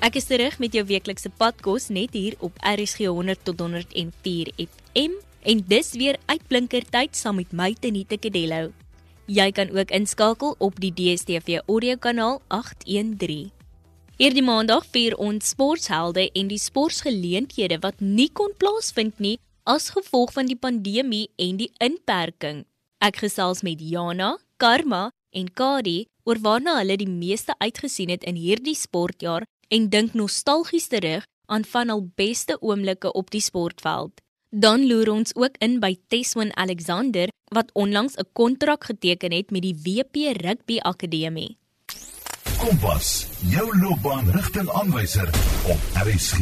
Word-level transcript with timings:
Ek 0.00 0.14
is 0.16 0.24
terug 0.24 0.54
met 0.56 0.72
jou 0.72 0.80
weeklikse 0.88 1.28
padkos 1.28 1.90
net 1.92 2.14
hier 2.16 2.32
op 2.40 2.54
RSG 2.64 3.04
100 3.12 3.42
tot 3.44 3.58
104 3.60 4.48
FM 4.56 5.18
en 5.52 5.58
dis 5.68 5.90
weer 6.00 6.16
uitblinker 6.24 6.86
tyd 6.88 7.12
saam 7.18 7.36
met 7.36 7.52
my 7.52 7.74
Tenita 7.76 8.16
Kadello. 8.16 8.70
Jy 9.28 9.50
kan 9.52 9.68
ook 9.76 9.92
inskakel 9.92 10.56
op 10.56 10.80
die 10.80 10.92
DStv 10.96 11.60
audio 11.66 11.98
kanaal 12.00 12.40
813. 12.48 13.52
Hierdie 14.16 14.46
maandag 14.46 14.88
vier 14.88 15.18
ons 15.20 15.52
sporthelde 15.52 16.30
en 16.32 16.48
die 16.48 16.60
sportgeleenthede 16.60 17.82
wat 17.84 18.00
nie 18.00 18.30
kon 18.32 18.56
plaasvind 18.56 19.20
nie 19.20 19.36
as 19.68 19.92
gevolg 19.92 20.32
van 20.32 20.48
die 20.48 20.56
pandemie 20.56 21.26
en 21.36 21.60
die 21.60 21.70
inperking. 21.76 22.64
Ek 23.04 23.20
gesels 23.20 23.60
met 23.60 23.84
Jana, 23.84 24.38
Karma 24.56 25.10
en 25.36 25.52
Kadi 25.52 26.06
oor 26.24 26.40
waarna 26.40 26.80
hulle 26.80 26.96
die 26.96 27.12
meeste 27.12 27.52
uitgesien 27.60 28.08
het 28.08 28.24
in 28.24 28.40
hierdie 28.40 28.78
sportjaar 28.80 29.44
en 29.70 29.88
dink 29.88 30.14
nostalgies 30.18 30.88
terug 30.90 31.26
aan 31.46 31.64
van 31.64 31.90
al 31.90 32.02
beste 32.14 32.56
oomblikke 32.60 33.12
op 33.12 33.30
die 33.30 33.42
sportveld. 33.42 34.20
Dan 34.50 34.86
loer 34.86 35.10
ons 35.12 35.34
ook 35.36 35.58
in 35.62 35.78
by 35.82 35.94
Teswin 36.10 36.50
Alexander 36.56 37.30
wat 37.54 37.70
onlangs 37.72 38.16
'n 38.16 38.28
kontrak 38.32 38.84
geteken 38.84 39.32
het 39.32 39.50
met 39.50 39.62
die 39.62 39.76
WP 39.86 40.14
Rugby 40.42 40.78
Akademie. 40.78 41.56
Kompas, 42.58 43.08
jou 43.54 43.78
loopbaanrigtingaanwyser 43.82 45.28
op 45.72 45.80
RSG. 46.06 46.36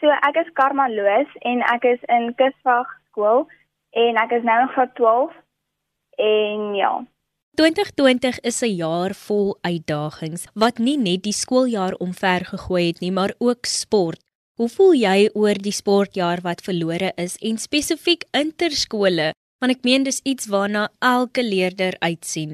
So 0.00 0.06
ek 0.08 0.36
is 0.42 0.52
Karma 0.52 0.88
Loos 0.88 1.30
en 1.40 1.60
ek 1.60 1.84
is 1.84 2.02
in 2.02 2.34
Kuswag 2.34 2.88
skool 3.10 3.46
en 3.90 4.16
ek 4.16 4.30
is 4.30 4.42
nou 4.42 4.60
in 4.60 4.68
graad 4.68 4.94
12 4.94 5.32
en 6.16 6.74
ja, 6.74 7.04
2020 7.54 8.38
is 8.48 8.62
'n 8.62 8.74
jaar 8.84 9.12
vol 9.28 9.48
uitdagings 9.60 10.42
wat 10.62 10.78
nie 10.78 10.96
net 10.96 11.22
die 11.22 11.36
skooljaar 11.42 11.94
omvergegooi 12.06 12.86
het 12.86 13.00
nie, 13.00 13.12
maar 13.12 13.32
ook 13.38 13.64
sport. 13.66 14.20
Hoe 14.56 14.68
voel 14.68 14.94
jy 14.94 15.28
oor 15.34 15.58
die 15.66 15.78
sportjaar 15.80 16.40
wat 16.48 16.64
verlore 16.68 17.12
is 17.16 17.36
en 17.48 17.58
spesifiek 17.58 18.24
interskole? 18.42 19.26
Want 19.60 19.72
ek 19.76 19.84
meen 19.84 20.02
dis 20.02 20.20
iets 20.24 20.46
waarna 20.46 20.88
elke 20.98 21.42
leerder 21.42 21.92
uitsien. 22.00 22.50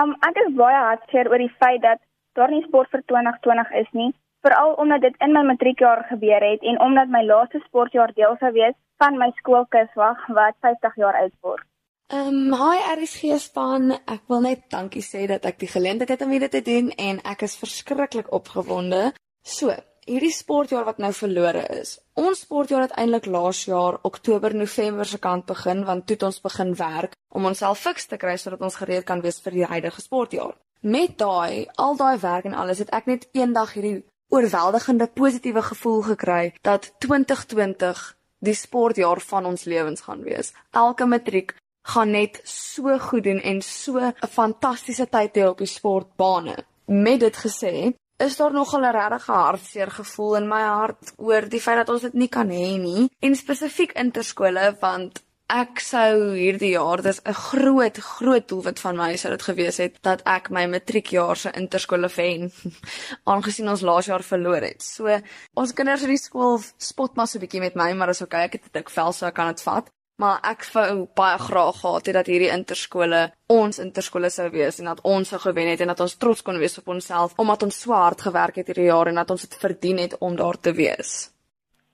Um 0.00 0.10
ek 0.28 0.36
is 0.44 0.54
baie 0.62 0.80
hartseer 0.88 1.30
oor 1.30 1.38
die 1.38 1.56
feit 1.62 1.82
dat 1.82 2.00
daar 2.34 2.50
nie 2.50 2.66
sport 2.66 2.90
vir 2.90 3.02
2020 3.06 3.70
is 3.82 3.90
nie, 3.92 4.10
veral 4.42 4.74
omdat 4.74 5.00
dit 5.00 5.14
in 5.20 5.32
my 5.32 5.42
matriekjaar 5.42 6.02
gebeur 6.10 6.42
het 6.50 6.62
en 6.62 6.80
omdat 6.80 7.08
my 7.08 7.22
laaste 7.22 7.62
sportjaar 7.66 8.12
deel 8.14 8.36
sou 8.40 8.52
wees 8.52 8.74
van 8.98 9.18
my 9.18 9.30
skoolkuswag 9.36 10.18
wat 10.26 10.54
50 10.60 10.96
jaar 10.96 11.14
oud 11.14 11.36
word. 11.40 11.66
Ehm 12.12 12.52
um, 12.52 12.54
hi 12.60 12.80
RSG 12.92 13.38
span, 13.40 13.94
ek 14.04 14.26
wil 14.28 14.42
net 14.44 14.66
dankie 14.68 15.00
sê 15.00 15.22
dat 15.30 15.46
ek 15.48 15.62
die 15.62 15.68
geleentheid 15.74 16.10
het 16.12 16.24
om 16.26 16.34
dit 16.34 16.52
te 16.52 16.60
doen 16.66 16.90
en 17.00 17.20
ek 17.24 17.46
is 17.46 17.54
verskriklik 17.56 18.28
opgewonde. 18.36 19.14
So, 19.40 19.72
hierdie 20.04 20.34
sportjaar 20.36 20.84
wat 20.90 21.00
nou 21.00 21.08
verlore 21.16 21.62
is. 21.78 21.94
Ons 22.20 22.42
sportjaar 22.44 22.84
het 22.84 22.92
eintlik 23.00 23.30
laas 23.32 23.62
jaar 23.64 23.96
Oktober 24.04 24.52
November 24.52 25.08
se 25.08 25.22
kant 25.24 25.48
begin 25.48 25.86
want 25.88 26.04
toe 26.04 26.18
het 26.18 26.28
ons 26.28 26.42
begin 26.44 26.74
werk 26.82 27.16
om 27.32 27.48
onsself 27.48 27.80
fiks 27.80 28.10
te 28.12 28.20
kry 28.20 28.36
sodat 28.36 28.60
ons 28.60 28.76
gereed 28.82 29.08
kan 29.08 29.24
wees 29.24 29.40
vir 29.40 29.56
die 29.62 29.70
huidige 29.72 30.04
sportjaar. 30.04 30.52
Met 30.82 31.16
daai, 31.16 31.64
al 31.80 31.96
daai 31.96 32.18
werk 32.20 32.44
en 32.44 32.60
alles 32.60 32.84
het 32.84 32.92
ek 32.92 33.08
net 33.08 33.28
eendag 33.32 33.72
hierdie 33.72 34.02
oorweldigende 34.28 35.08
positiewe 35.08 35.64
gevoel 35.64 36.02
gekry 36.12 36.52
dat 36.60 36.92
2020 37.00 38.04
die 38.44 38.58
sportjaar 38.58 39.20
van 39.32 39.48
ons 39.48 39.64
lewens 39.64 40.04
gaan 40.04 40.20
wees. 40.28 40.52
Elke 40.76 41.06
matriek 41.06 41.56
gaan 41.82 42.10
net 42.10 42.40
so 42.44 42.98
goed 42.98 43.24
doen 43.24 43.40
en 43.40 43.62
so 43.62 43.98
'n 43.98 44.14
fantastiese 44.28 45.08
tyd 45.08 45.36
hê 45.36 45.48
op 45.48 45.58
die 45.58 45.66
sportbane. 45.66 46.56
Met 46.86 47.20
dit 47.20 47.36
gesê, 47.36 47.94
is 48.16 48.36
daar 48.36 48.52
nog 48.52 48.74
'n 48.74 48.84
regte 48.90 49.32
hartseer 49.32 49.90
gevoel 49.90 50.36
in 50.36 50.48
my 50.48 50.62
hart 50.62 51.12
oor 51.16 51.48
die 51.48 51.60
feit 51.60 51.76
dat 51.76 51.88
ons 51.88 52.02
dit 52.02 52.14
nie 52.14 52.28
kan 52.28 52.48
hê 52.48 52.78
nie 52.78 53.10
en 53.20 53.36
spesifiek 53.36 53.92
interskole 53.92 54.76
want 54.80 55.22
ek 55.52 55.80
sou 55.80 56.34
hierdie 56.34 56.72
jaar 56.72 57.02
dis 57.02 57.20
'n 57.24 57.32
groot 57.32 57.96
groot 57.98 58.48
doelwit 58.48 58.80
van 58.80 58.96
my 58.96 59.16
sou 59.16 59.30
dit 59.30 59.42
gewees 59.42 59.76
het 59.76 59.94
dat 60.02 60.22
ek 60.24 60.50
my 60.50 60.66
matriekjaar 60.66 61.36
se 61.36 61.50
interskole 61.62 62.08
wen 62.16 62.52
aangesien 63.32 63.68
ons 63.68 63.82
laas 63.82 64.06
jaar 64.06 64.22
verloor 64.22 64.62
het. 64.62 64.82
So 64.82 65.20
ons 65.54 65.72
kinders 65.72 66.02
in 66.02 66.08
die 66.08 66.24
skool 66.26 66.60
spot 66.78 67.16
maar 67.16 67.26
so 67.26 67.38
'n 67.38 67.42
bietjie 67.44 67.60
met 67.60 67.74
my, 67.74 67.92
maar 67.92 68.06
dis 68.06 68.22
okay, 68.22 68.44
ek 68.44 68.52
het 68.52 68.64
'n 68.64 68.78
dik 68.78 68.90
vel 68.90 69.12
so 69.12 69.26
ek 69.26 69.34
kan 69.34 69.48
dit 69.48 69.62
vat 69.62 69.90
maar 70.22 70.38
ek 70.46 70.62
wou 70.74 71.08
baie 71.18 71.38
graag 71.42 71.80
gehad 71.80 72.06
het 72.06 72.16
dat 72.20 72.28
hierdie 72.30 72.52
interskole 72.54 73.22
ons 73.50 73.80
interskole 73.82 74.30
sou 74.30 74.48
wees 74.54 74.78
en 74.80 74.90
dat 74.92 75.02
ons 75.14 75.32
sou 75.32 75.40
gewen 75.42 75.70
het 75.72 75.82
en 75.82 75.90
dat 75.90 76.02
ons 76.04 76.14
trots 76.24 76.44
kon 76.46 76.60
wees 76.62 76.78
op 76.78 76.92
onsself 76.94 77.34
omdat 77.42 77.64
ons 77.66 77.80
so 77.84 77.96
hard 77.96 78.22
gewerk 78.28 78.60
het 78.60 78.70
hierdie 78.70 78.90
jaar 78.90 79.10
en 79.10 79.18
dat 79.20 79.32
ons 79.34 79.46
dit 79.46 79.58
verdien 79.64 79.98
het 80.04 80.14
om 80.20 80.36
daar 80.38 80.58
te 80.66 80.74
wees. 80.78 81.32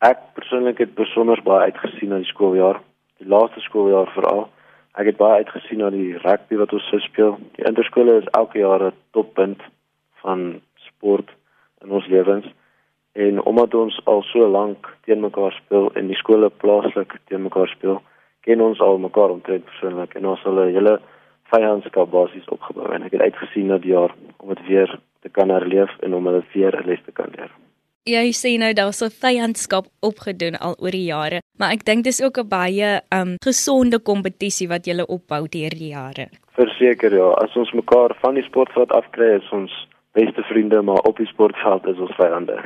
Ek 0.05 0.21
persoonlik 0.37 0.79
het 0.85 0.93
besonder 0.95 1.41
baie 1.43 1.73
uitgesien 1.73 2.13
na 2.13 2.21
die 2.23 2.29
skooljaar, 2.29 2.83
die 3.19 3.31
laaste 3.33 3.65
skooljaar 3.65 4.13
veral. 4.15 4.45
Ek 4.99 5.09
het 5.11 5.19
baie 5.19 5.41
uitgesien 5.43 5.83
na 5.83 5.89
die 5.95 6.13
rugby 6.21 6.61
wat 6.61 6.75
ons 6.77 6.87
sou 6.93 7.01
speel. 7.07 7.35
Die 7.57 7.67
interskole 7.67 8.21
is 8.21 8.31
elke 8.39 8.61
jaar 8.61 8.85
'n 8.91 8.95
toppunt 9.17 9.63
van 10.23 10.61
sport 10.91 11.33
in 11.83 11.91
ons 11.91 12.07
lewens. 12.07 12.47
En 13.13 13.43
omdat 13.43 13.75
ons 13.75 14.01
al 14.05 14.23
so 14.23 14.47
lank 14.47 14.87
teen 15.05 15.21
mekaar 15.21 15.53
speel 15.53 15.91
en 15.95 16.07
die 16.07 16.21
skole 16.23 16.51
plaaslik 16.51 17.19
teen 17.27 17.43
mekaar 17.43 17.69
speel, 17.69 18.03
ken 18.49 18.65
ons 18.65 18.81
al 18.81 18.99
mekaar 18.99 19.31
omtrent 19.37 19.65
persoonlik 19.71 20.17
en 20.17 20.27
ons 20.33 20.43
het 20.45 20.55
'n 20.55 20.75
hele 20.77 20.99
vyandskap 21.53 22.11
basies 22.11 22.49
opgebou 22.57 22.89
en 22.95 23.03
ek 23.07 23.13
het 23.17 23.21
uitgesien 23.29 23.67
na 23.69 23.79
die 23.79 23.93
jaar 23.93 24.13
om 24.39 24.49
dit 24.55 24.67
weer 24.69 24.99
te 25.23 25.29
kan 25.29 25.51
herleef 25.51 25.93
en 26.03 26.15
om 26.15 26.27
hulle 26.27 26.43
weer 26.55 26.75
'n 26.77 26.87
les 26.87 27.03
te 27.05 27.13
kan 27.13 27.31
leer. 27.37 27.51
Jy 28.09 28.33
sê 28.33 28.51
nou 28.59 28.73
daar's 28.73 29.03
'n 29.03 29.11
vyandskap 29.25 29.87
opgedoen 30.01 30.57
al 30.57 30.75
oor 30.79 30.91
die 30.91 31.09
jare, 31.15 31.41
maar 31.59 31.73
ek 31.73 31.85
dink 31.85 32.05
dis 32.05 32.23
ook 32.23 32.39
'n 32.39 32.49
baie 32.49 33.01
um 33.19 33.37
gesonde 33.45 33.99
kompetisie 33.99 34.69
wat 34.69 34.87
julle 34.87 35.07
opbou 35.07 35.43
deur 35.49 35.71
die 35.71 35.93
jare. 35.99 36.29
Verseker 36.57 37.15
ja, 37.15 37.29
as 37.45 37.57
ons 37.57 37.73
mekaar 37.73 38.17
van 38.23 38.35
die 38.35 38.45
sportveld 38.45 38.91
afkry, 38.93 39.37
is 39.37 39.51
ons 39.53 39.73
beste 40.13 40.43
vriende, 40.43 40.83
maar 40.83 41.01
op 41.09 41.17
die 41.17 41.27
sportveld 41.27 41.87
is 41.87 41.99
ons 41.99 42.15
vyande. 42.17 42.57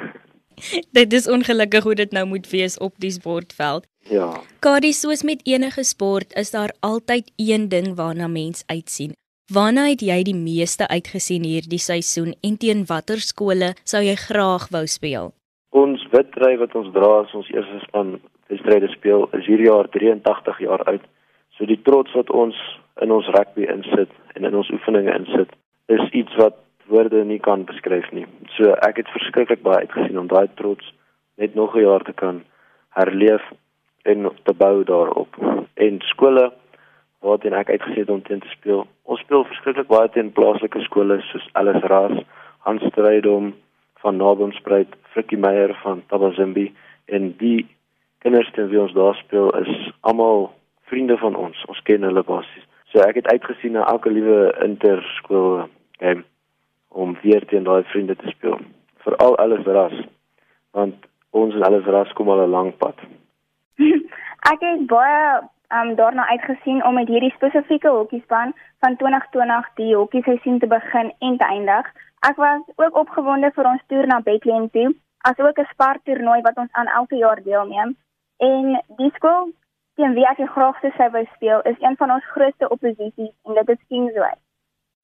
dit 0.98 1.12
is 1.12 1.28
ongelukkig 1.28 1.82
hoe 1.82 1.94
dit 1.94 2.12
nou 2.12 2.26
moet 2.26 2.50
wees 2.50 2.78
op 2.78 2.94
die 2.96 3.10
sportveld. 3.10 3.86
Ja. 4.10 4.40
Kadi 4.60 4.92
soos 4.92 5.22
met 5.22 5.40
enige 5.46 5.84
sport 5.84 6.32
is 6.34 6.50
daar 6.50 6.72
altyd 6.80 7.32
een 7.36 7.68
ding 7.68 7.94
waarna 7.96 8.26
mens 8.26 8.64
uitsien. 8.66 9.12
Waarna 9.52 9.86
het 9.88 10.00
jy 10.00 10.22
die 10.22 10.36
meeste 10.36 10.88
uitgesien 10.88 11.44
hierdie 11.44 11.78
seisoen 11.78 12.34
en 12.40 12.56
teen 12.56 12.84
watter 12.88 13.20
skole 13.20 13.74
sou 13.84 14.02
jy 14.02 14.14
graag 14.16 14.68
wou 14.72 14.86
speel? 14.86 15.32
Ons 15.70 16.04
witry 16.12 16.56
wat 16.60 16.74
ons 16.74 16.92
dra 16.92 17.10
as 17.22 17.34
ons 17.34 17.48
eerste 17.52 17.80
span 17.86 18.20
wedstryde 18.52 18.88
speel 18.92 19.28
is 19.38 19.46
hierdie 19.46 19.68
jaar 19.68 19.88
83 19.88 20.58
jaar 20.60 20.82
oud. 20.90 21.04
So 21.56 21.66
die 21.66 21.80
trots 21.82 22.12
wat 22.16 22.30
ons 22.30 22.56
in 23.02 23.12
ons 23.12 23.28
rugby 23.36 23.66
insit 23.68 24.10
en 24.36 24.44
in 24.44 24.54
ons 24.54 24.70
oefeninge 24.70 25.12
insit 25.14 25.52
is 25.92 26.04
iets 26.12 26.34
wat 26.40 26.58
woorde 26.88 27.24
nie 27.24 27.40
kan 27.40 27.64
beskryf 27.64 28.08
nie. 28.12 28.26
So 28.56 28.72
ek 28.86 29.00
het 29.02 29.12
verskriklik 29.14 29.62
baie 29.62 29.86
uitgesien 29.86 30.18
om 30.18 30.28
daai 30.28 30.48
trots 30.60 30.92
net 31.40 31.54
nog 31.54 31.76
'n 31.76 31.84
jaar 31.84 32.04
te 32.04 32.12
kan 32.12 32.44
herleef 32.96 33.42
en 34.02 34.30
te 34.42 34.54
bou 34.54 34.84
daarop. 34.84 35.36
En 35.74 36.00
skole 36.00 36.52
waarteen 37.22 37.54
ek 37.54 37.70
uitgesien 37.70 38.02
het 38.02 38.10
om 38.10 38.22
teen 38.22 38.40
te 38.40 38.54
speel. 38.54 38.86
Ons 39.02 39.20
speel 39.20 39.44
verskriklik 39.44 39.86
baie 39.90 40.08
teen 40.14 40.32
plaaslike 40.34 40.80
skole 40.86 41.20
soos 41.28 41.48
Alice 41.58 41.86
Ras, 41.86 42.16
Hans 42.66 42.82
Strydom 42.90 43.52
van 44.02 44.16
Nabomspruit, 44.16 44.90
Frikkie 45.14 45.38
Meyer 45.38 45.74
van 45.82 46.02
Tabazimbi 46.10 46.72
en 47.04 47.30
die 47.38 47.66
kinders 48.18 48.50
teen 48.54 48.68
wie 48.70 48.80
ons 48.82 48.94
daar 48.96 49.14
speel 49.22 49.50
is 49.60 49.72
almal 50.00 50.50
vriende 50.90 51.16
van 51.18 51.36
ons. 51.38 51.64
Ons 51.70 51.82
ken 51.86 52.02
hulle 52.06 52.26
basies. 52.26 52.66
So 52.90 53.00
ek 53.06 53.22
het 53.22 53.30
uitgesien 53.30 53.76
na 53.78 53.86
elke 53.88 54.10
liewe 54.10 54.50
interskool 54.66 55.64
game 55.98 56.26
om 56.92 57.16
weer 57.22 57.46
teen 57.48 57.64
daai 57.64 57.82
vriende 57.94 58.18
te 58.18 58.34
speel. 58.34 58.58
Veral 59.06 59.38
alles 59.40 59.64
ras. 59.66 59.94
Want 60.76 61.06
ons 61.30 61.54
en 61.54 61.64
alles 61.66 61.86
ras 61.88 62.12
kom 62.18 62.30
al 62.30 62.44
'n 62.44 62.50
lang 62.50 62.76
pad. 62.76 62.98
ek 64.52 64.60
het 64.60 64.86
baie 64.86 65.42
um, 65.72 65.94
daarna 65.96 66.26
uitgesien 66.28 66.84
om 66.84 66.94
met 66.94 67.08
hierdie 67.08 67.34
spesifieke 67.36 67.88
hokkiespan 67.88 68.54
van 68.84 68.96
2020 68.96 69.70
die 69.80 69.94
hokkieseisoen 69.96 70.58
te 70.58 70.66
begin 70.66 71.12
en 71.18 71.38
te 71.38 71.44
eindig. 71.44 71.88
Ek 72.28 72.36
was 72.36 72.62
ook 72.76 72.96
opgewonde 72.96 73.50
vir 73.54 73.68
ons 73.72 73.82
toer 73.86 74.06
na 74.06 74.20
Bethlehem 74.20 74.68
toe, 74.70 74.94
asook 75.28 75.58
'n 75.58 75.72
spartoernooi 75.72 76.40
wat 76.42 76.56
ons 76.56 76.72
aan 76.72 76.86
elke 76.86 77.16
jaar 77.16 77.42
deelneem. 77.42 77.96
En 78.36 78.82
die 78.96 79.12
skool 79.14 79.52
teen 79.94 80.14
wie 80.14 80.26
ek 80.28 80.36
die 80.36 80.52
graagste 80.54 80.92
sou 80.96 81.10
wou 81.10 81.24
speel, 81.34 81.60
is 81.60 81.80
een 81.80 81.96
van 81.96 82.10
ons 82.10 82.30
grootste 82.34 82.68
opposisies 82.68 83.34
en 83.44 83.54
dit 83.54 83.68
is 83.68 83.86
Kingsway. 83.88 84.34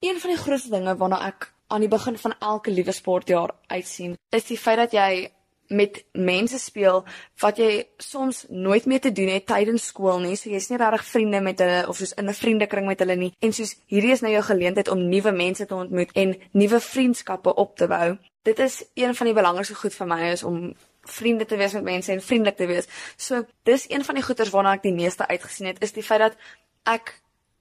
Een 0.00 0.20
van 0.22 0.30
die 0.30 0.42
grootste 0.44 0.70
dinge 0.70 0.96
waarna 0.96 1.18
ek 1.26 1.52
aan 1.68 1.80
die 1.80 1.88
begin 1.88 2.16
van 2.16 2.34
elke 2.38 2.70
liewe 2.70 2.92
sportjaar 2.92 3.50
uitsien, 3.66 4.16
is 4.30 4.46
die 4.46 4.58
feit 4.58 4.76
dat 4.76 4.92
jy 4.92 5.30
met 5.68 6.04
mense 6.12 6.58
speel 6.58 7.04
wat 7.40 7.58
jy 7.60 7.86
soms 7.96 8.44
nooit 8.48 8.86
meer 8.86 9.00
te 9.00 9.12
doen 9.12 9.28
het 9.28 9.46
tydens 9.46 9.86
skool 9.86 10.20
nie. 10.20 10.36
So 10.36 10.50
jy's 10.50 10.70
nie 10.70 10.78
regtig 10.80 11.04
vriende 11.04 11.40
met 11.44 11.58
hulle 11.58 11.84
of 11.88 11.96
soos 11.96 12.14
in 12.16 12.28
'n 12.28 12.34
vriendekring 12.34 12.86
met 12.86 12.98
hulle 12.98 13.16
nie. 13.16 13.32
En 13.38 13.52
soos 13.52 13.76
hierdie 13.86 14.12
is 14.12 14.20
nou 14.20 14.32
jou 14.32 14.42
geleentheid 14.42 14.88
om 14.88 15.08
nuwe 15.08 15.32
mense 15.32 15.66
te 15.66 15.74
ontmoet 15.74 16.12
en 16.12 16.36
nuwe 16.52 16.80
vriendskappe 16.80 17.54
op 17.54 17.76
te 17.76 17.86
bou. 17.86 18.18
dit 18.48 18.58
is 18.58 18.84
een 18.94 19.14
van 19.14 19.26
die 19.26 19.34
belangrikste 19.34 19.74
goed 19.74 19.94
vir 19.94 20.06
my 20.06 20.20
is 20.32 20.42
om 20.42 20.74
vriende 21.08 21.44
te 21.44 21.56
wees 21.56 21.72
met 21.76 21.82
mense 21.82 22.12
en 22.12 22.22
vriendelik 22.22 22.56
te 22.56 22.66
wees. 22.66 22.86
So 23.16 23.44
dis 23.68 23.90
een 23.90 24.04
van 24.04 24.14
die 24.14 24.24
goeters 24.24 24.52
waarna 24.54 24.76
ek 24.78 24.84
die 24.86 24.94
meeste 24.94 25.26
uitgesien 25.28 25.66
het 25.66 25.82
is 25.84 25.92
die 25.96 26.04
feit 26.04 26.20
dat 26.20 26.38
ek 26.88 27.14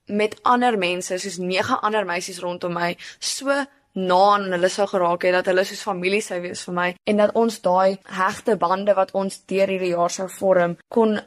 met 0.07 0.38
ander 0.48 0.77
mense 0.80 1.18
soos 1.19 1.39
nege 1.44 1.80
ander 1.83 2.06
meisies 2.07 2.39
rondom 2.39 2.74
my 2.74 2.94
so 3.19 3.51
na 3.98 4.20
aan 4.34 4.52
hulle 4.54 4.70
sou 4.70 4.88
geraak 4.88 5.26
het 5.26 5.34
dat 5.40 5.50
hulle 5.52 5.66
soos 5.66 5.86
familie 5.90 6.22
sou 6.22 6.40
wees 6.42 6.62
vir 6.68 6.76
my 6.80 6.90
en 7.10 7.24
dat 7.24 7.34
ons 7.36 7.62
daai 7.62 7.98
hegte 8.20 8.58
bande 8.62 8.94
wat 8.98 9.16
ons 9.18 9.42
deur 9.50 9.74
hierdie 9.74 9.96
jaar 9.96 10.14
sou 10.14 10.30
vorm 10.30 10.78
kon 10.94 11.18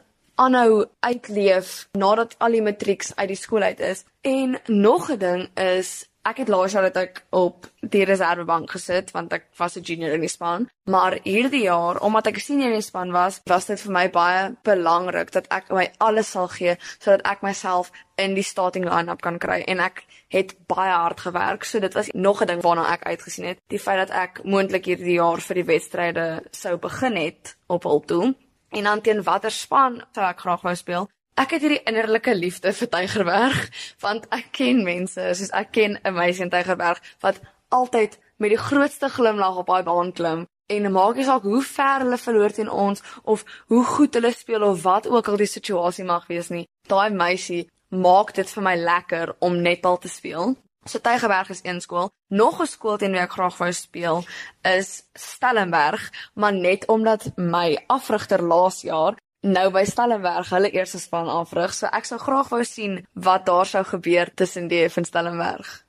aanhou 0.41 0.85
uitleef 1.05 1.73
nadat 1.97 2.37
al 2.39 2.55
die 2.57 2.63
matrieks 2.65 3.11
uit 3.17 3.27
die 3.33 3.37
skool 3.37 3.67
uit 3.67 3.79
is. 3.79 4.05
En 4.21 4.57
nog 4.67 5.11
'n 5.11 5.17
ding 5.17 5.49
is 5.55 6.09
ek 6.27 6.43
het 6.43 6.51
laas 6.53 6.73
jaar 6.75 6.85
dat 6.89 6.97
ek 7.01 7.21
op 7.33 7.65
die 7.93 8.03
reservebank 8.05 8.71
gesit 8.75 9.09
want 9.15 9.33
ek 9.33 9.47
was 9.57 9.77
'n 9.77 9.83
junior 9.83 10.13
in 10.13 10.21
die 10.21 10.29
span, 10.29 10.69
maar 10.85 11.17
hierdie 11.23 11.63
jaar 11.63 11.99
omdat 11.99 12.27
ek 12.27 12.35
'n 12.37 12.39
senior 12.39 12.69
in 12.69 12.79
die 12.79 12.89
span 12.89 13.11
was, 13.11 13.41
was 13.45 13.65
dit 13.65 13.81
vir 13.81 13.91
my 13.91 14.09
baie 14.09 14.55
belangrik 14.63 15.31
dat 15.31 15.47
ek 15.49 15.69
my 15.69 15.91
alles 15.97 16.31
sal 16.31 16.47
gee 16.47 16.77
sodat 16.99 17.25
ek 17.25 17.41
myself 17.41 17.91
in 18.17 18.33
die 18.35 18.43
starting 18.43 18.85
line-up 18.85 19.21
kan 19.21 19.39
kry. 19.39 19.63
En 19.67 19.79
ek 19.79 20.05
het 20.29 20.55
baie 20.67 20.93
hard 20.93 21.19
gewerk, 21.19 21.63
so 21.63 21.79
dit 21.79 21.93
was 21.93 22.09
nog 22.13 22.41
'n 22.41 22.47
ding 22.47 22.61
waarna 22.61 22.93
ek 22.93 23.03
uitgesien 23.03 23.45
het, 23.45 23.57
die 23.67 23.79
feit 23.79 24.07
dat 24.07 24.17
ek 24.17 24.43
moontlik 24.43 24.85
hierdie 24.85 25.17
jaar 25.17 25.41
vir 25.41 25.55
die 25.55 25.65
wedstryde 25.65 26.43
sou 26.51 26.77
begin 26.77 27.15
het 27.15 27.57
op 27.67 27.83
hul 27.83 27.99
toe. 27.99 28.35
En 28.69 28.83
dan 28.83 29.01
teen 29.01 29.23
watter 29.23 29.51
span 29.51 30.03
sou 30.13 30.25
ek 30.25 30.39
graag 30.39 30.61
wou 30.61 30.75
speel 30.75 31.09
Ek 31.39 31.53
het 31.55 31.63
hierdie 31.63 31.83
innerlike 31.87 32.33
liefde 32.35 32.73
vir 32.75 32.89
Tygerberg 32.91 33.59
want 34.03 34.25
ek 34.35 34.49
ken 34.57 34.81
mense 34.83 35.29
soos 35.39 35.51
ek 35.55 35.71
ken 35.77 35.99
'n 36.03 36.13
meisie 36.13 36.43
in 36.43 36.51
Tygerberg 36.51 36.99
wat 37.23 37.39
altyd 37.71 38.17
met 38.37 38.51
die 38.51 38.59
grootste 38.59 39.07
glimlag 39.09 39.61
op 39.61 39.67
daai 39.67 39.83
baan 39.83 40.11
klim 40.11 40.47
en 40.67 40.91
maak 40.91 41.15
nie 41.15 41.27
saak 41.27 41.47
hoe 41.47 41.61
ver 41.63 42.03
hulle 42.03 42.17
verloor 42.17 42.51
teen 42.51 42.69
ons 42.69 43.03
of 43.23 43.45
hoe 43.71 43.83
goed 43.85 44.13
hulle 44.13 44.33
speel 44.33 44.63
of 44.63 44.83
wat 44.83 45.07
ook 45.07 45.27
al 45.27 45.37
die 45.37 45.53
situasie 45.53 46.05
mag 46.05 46.27
wees 46.27 46.49
nie. 46.49 46.67
Daai 46.87 47.09
meisie 47.09 47.69
maak 47.89 48.33
dit 48.35 48.49
vir 48.55 48.63
my 48.63 48.75
lekker 48.75 49.35
om 49.39 49.61
netbal 49.61 49.97
te 49.97 50.09
speel. 50.09 50.55
So 50.85 50.99
Tygerberg 50.99 51.49
is 51.49 51.63
een 51.63 51.81
skool. 51.81 52.09
Nog 52.29 52.61
'n 52.61 52.67
skool 52.67 52.97
teen 52.97 53.11
wie 53.11 53.21
ek 53.21 53.31
graag 53.31 53.57
wou 53.57 53.71
speel 53.71 54.23
is 54.63 55.03
Stellenberg, 55.13 56.11
maar 56.33 56.53
net 56.53 56.87
omdat 56.87 57.31
my 57.37 57.77
afrigter 57.87 58.41
laas 58.41 58.81
jaar 58.81 59.15
nou 59.41 59.71
by 59.73 59.83
Stellenberg 59.89 60.49
hulle 60.53 60.69
eerste 60.69 60.99
span 61.01 61.29
afrig. 61.29 61.73
So 61.73 61.89
ek 61.91 62.05
sou 62.05 62.19
graag 62.21 62.51
wou 62.53 62.63
sien 62.63 63.01
wat 63.13 63.45
daar 63.45 63.65
sou 63.65 63.83
gebeur 63.83 64.29
tussen 64.35 64.67
die 64.69 64.83
en 64.85 65.05
Stellenberg. 65.05 65.83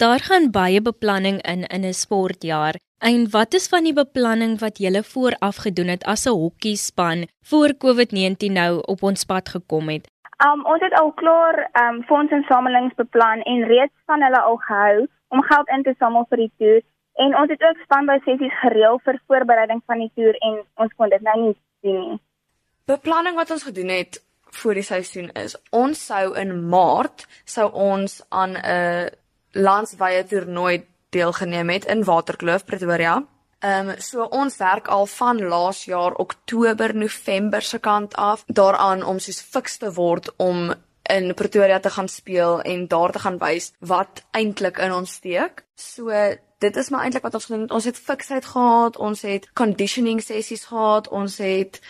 Daar 0.00 0.20
gaan 0.20 0.50
baie 0.50 0.80
beplanning 0.80 1.40
in 1.42 1.64
in 1.64 1.84
'n 1.84 1.92
sportjaar. 1.92 2.74
En 2.98 3.30
wat 3.30 3.54
is 3.54 3.68
van 3.68 3.84
die 3.84 3.92
beplanning 3.92 4.60
wat 4.60 4.78
julle 4.78 5.02
vooraf 5.02 5.56
gedoen 5.56 5.88
het 5.88 6.04
as 6.04 6.26
'n 6.26 6.36
hokkiespan 6.36 7.28
voor 7.42 7.74
COVID-19 7.84 8.52
nou 8.52 8.80
op 8.86 9.02
ons 9.02 9.24
pad 9.24 9.48
gekom 9.48 9.88
het? 9.88 10.08
Um 10.44 10.64
ons 10.64 10.80
het 10.80 10.92
al 11.00 11.12
klaar 11.12 11.70
um 11.82 12.02
fondsinsamelings 12.02 12.94
beplan 12.94 13.40
en 13.40 13.64
reeds 13.64 13.96
van 14.06 14.22
hulle 14.22 14.40
al 14.40 14.56
gehou 14.56 15.06
om 15.28 15.42
geld 15.42 15.68
in 15.68 15.82
te 15.82 15.94
samel 15.98 16.26
vir 16.28 16.38
die 16.38 16.52
toer 16.58 16.80
en 17.14 17.36
ons 17.36 17.50
het 17.50 17.62
ook 17.62 17.76
spanbou 17.82 18.18
sessies 18.24 18.60
gereël 18.60 19.00
vir 19.04 19.20
voorbereiding 19.26 19.82
van 19.86 19.98
die 19.98 20.12
toer 20.14 20.34
en 20.34 20.64
ons 20.74 20.92
kon 20.96 21.08
dit 21.08 21.20
nou 21.20 21.40
nie 21.40 21.56
doen 21.82 22.00
nie 22.00 22.20
beplanning 22.90 23.38
wat 23.38 23.50
ons 23.54 23.66
gedoen 23.68 23.92
het 23.94 24.20
vir 24.60 24.74
die 24.74 24.86
seisoen 24.86 25.30
is 25.38 25.56
ons 25.70 26.06
sou 26.10 26.24
in 26.40 26.54
Maart 26.72 27.26
sou 27.44 27.68
ons 27.70 28.20
aan 28.28 28.56
'n 28.56 29.10
landswye 29.52 30.24
toernooi 30.30 30.86
deelgeneem 31.10 31.68
het 31.68 31.84
in 31.84 32.04
Waterkloof 32.04 32.64
Pretoria. 32.64 33.24
Ehm 33.60 33.88
um, 33.88 33.94
so 33.98 34.22
ons 34.22 34.56
werk 34.56 34.88
al 34.88 35.06
van 35.06 35.42
laas 35.42 35.84
jaar 35.84 36.14
Oktober 36.14 36.94
November 36.96 37.62
se 37.62 37.78
kant 37.78 38.14
af 38.16 38.44
daaraan 38.46 39.02
om 39.02 39.18
soos 39.18 39.40
fiks 39.40 39.76
te 39.76 39.92
word 39.92 40.30
om 40.36 40.74
in 41.02 41.34
Pretoria 41.34 41.80
te 41.80 41.90
gaan 41.90 42.08
speel 42.08 42.60
en 42.62 42.86
daar 42.88 43.12
te 43.12 43.18
gaan 43.18 43.38
wys 43.38 43.72
wat 43.78 44.22
eintlik 44.30 44.78
in 44.78 44.92
ons 44.92 45.12
steek. 45.12 45.64
So 45.74 46.10
dit 46.58 46.76
is 46.76 46.88
maar 46.88 47.02
eintlik 47.02 47.22
wat 47.22 47.34
ons 47.34 47.44
gedoen 47.44 47.60
het. 47.60 47.70
Ons 47.70 47.84
het 47.84 47.98
fiksheid 47.98 48.44
gehad, 48.44 48.96
ons 48.96 49.22
het 49.22 49.50
conditioning 49.52 50.22
sessies 50.22 50.64
gehad, 50.64 51.08
ons 51.08 51.38
het 51.38 51.80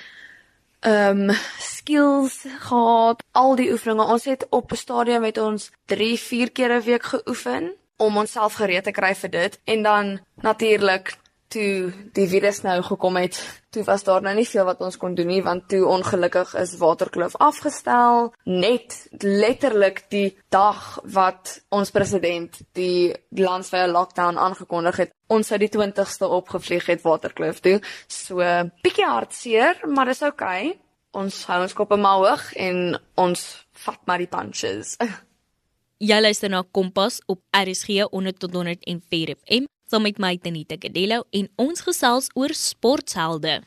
ehm 0.80 1.30
um, 1.30 1.36
skills 1.58 2.44
gehad, 2.58 3.22
al 3.32 3.54
die 3.56 3.70
oefeninge. 3.72 4.04
Ons 4.04 4.24
het 4.24 4.46
op 4.50 4.72
'n 4.72 4.76
stadium 4.76 5.20
met 5.20 5.38
ons 5.38 5.70
3, 5.84 6.18
4 6.18 6.50
keer 6.50 6.76
'n 6.76 6.82
week 6.82 7.02
geoefen 7.02 7.74
om 7.96 8.16
onsself 8.16 8.52
gereed 8.52 8.84
te 8.84 8.90
kry 8.90 9.14
vir 9.14 9.30
dit 9.30 9.60
en 9.64 9.82
dan 9.82 10.20
natuurlik 10.34 11.16
toe 11.50 11.90
die 12.14 12.26
virus 12.30 12.62
nou 12.62 12.76
gekom 12.86 13.18
het, 13.18 13.38
toe 13.74 13.82
was 13.86 14.04
daar 14.06 14.22
nou 14.22 14.32
nie 14.38 14.46
veel 14.48 14.66
wat 14.68 14.82
ons 14.84 14.98
kon 15.00 15.14
doen 15.18 15.28
nie 15.30 15.42
want 15.46 15.66
toe 15.70 15.82
ongelukkig 15.88 16.54
is 16.60 16.76
Waterkloof 16.80 17.36
afgestel. 17.42 18.30
Net 18.46 18.96
letterlik 19.22 20.04
die 20.14 20.36
dag 20.52 20.98
wat 21.04 21.56
ons 21.74 21.90
president 21.94 22.60
die 22.78 23.14
landwyse 23.36 23.90
lockdown 23.90 24.38
aangekondig 24.38 25.02
het 25.04 25.16
ons 25.30 25.50
sou 25.50 25.58
die 25.62 25.70
20ste 25.70 26.26
opgevlieg 26.26 26.86
het 26.90 27.02
Waterkloof 27.06 27.62
toe. 27.64 27.78
So 28.06 28.42
bietjie 28.84 29.08
hartseer 29.08 29.82
maar 29.90 30.10
dis 30.10 30.22
oukei 30.26 30.70
okay. 30.70 30.78
ons 31.18 31.42
hou 31.50 31.62
ons 31.64 31.74
koppe 31.78 31.98
maar 31.98 32.22
hoog 32.22 32.46
en 32.58 32.94
ons 33.18 33.42
vat 33.86 34.06
maar 34.06 34.22
die 34.22 34.30
punches. 34.30 34.96
Jy 36.10 36.16
luister 36.22 36.48
na 36.48 36.62
Kompas 36.64 37.20
op 37.28 37.42
RSG 37.52 38.06
100 38.08 38.38
tot 38.40 38.54
104 38.56 39.36
FM 39.36 39.68
saam 39.90 40.04
met 40.06 40.20
my 40.22 40.36
Tanita 40.38 40.76
Kadello 40.78 41.24
en 41.34 41.48
ons 41.58 41.82
gesels 41.82 42.30
oor 42.38 42.52
sporthelde. 42.54 43.58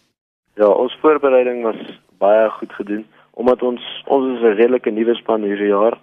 Ja, 0.55 0.69
ons 0.69 0.95
voorbereiding 1.01 1.63
was 1.67 1.79
baie 2.21 2.49
goed 2.59 2.71
gedoen 2.79 3.03
omdat 3.33 3.63
ons 3.65 3.83
ons 4.05 4.29
is 4.35 4.43
'n 4.43 4.55
redelike 4.59 4.91
nuwe 4.91 5.15
span 5.15 5.43
hierdie 5.43 5.73
jaar 5.73 5.99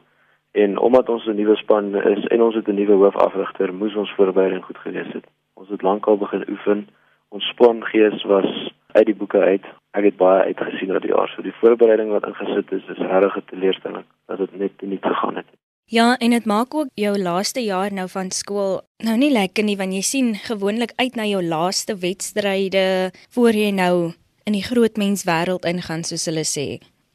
en 0.53 0.79
omdat 0.79 1.09
ons 1.09 1.25
'n 1.27 1.37
nuwe 1.37 1.57
span 1.57 1.95
is 1.95 2.27
en 2.27 2.43
ons 2.43 2.55
het 2.55 2.69
'n 2.69 2.75
nuwe 2.75 2.97
hoofafrigter, 3.03 3.73
moes 3.73 3.95
ons 3.95 4.13
voorbereiding 4.17 4.65
goed 4.65 4.79
gewees 4.79 5.13
het. 5.13 5.25
Ons 5.55 5.69
het 5.69 5.83
lankal 5.83 6.17
begin 6.19 6.45
oefen. 6.51 6.89
Ons 7.29 7.45
spangees 7.45 8.23
was 8.25 8.73
uit 8.93 9.07
die 9.07 9.15
boeke 9.15 9.39
uit. 9.39 9.65
Ek 9.91 10.05
het 10.05 10.17
baie 10.17 10.43
uitgesien 10.43 10.93
oor 10.93 11.01
die 11.01 11.15
jaar. 11.15 11.29
So 11.29 11.43
die 11.43 11.61
voorbereiding 11.61 12.11
wat 12.11 12.27
ingesit 12.27 12.73
is, 12.73 12.83
is 12.89 12.99
regtig 12.99 13.37
'n 13.37 13.45
teleurstelling 13.47 14.05
dat 14.27 14.39
dit 14.39 14.59
net 14.59 14.83
nie 14.83 14.99
gegaan 15.01 15.37
het. 15.37 15.47
Ja, 15.91 16.17
en 16.23 16.31
dit 16.31 16.45
maak 16.47 16.75
ook 16.75 16.87
jou 16.95 17.19
laaste 17.19 17.61
jaar 17.61 17.91
nou 17.91 18.07
van 18.09 18.29
skool 18.31 18.77
nou 19.03 19.17
nie 19.19 19.33
lekker 19.35 19.65
nie 19.67 19.75
want 19.75 19.97
jy 19.97 20.03
sien 20.07 20.29
gewoonlik 20.39 20.93
uit 21.03 21.17
na 21.19 21.25
jou 21.27 21.41
laaste 21.43 21.97
wedstryde 21.99 23.11
voor 23.35 23.59
jy 23.59 23.73
nou 23.75 24.13
in 24.47 24.55
die 24.55 24.63
groot 24.63 25.01
mens 25.03 25.25
wêreld 25.27 25.67
ingaan 25.67 26.05
soos 26.07 26.29
hulle 26.31 26.45
sê. 26.47 26.67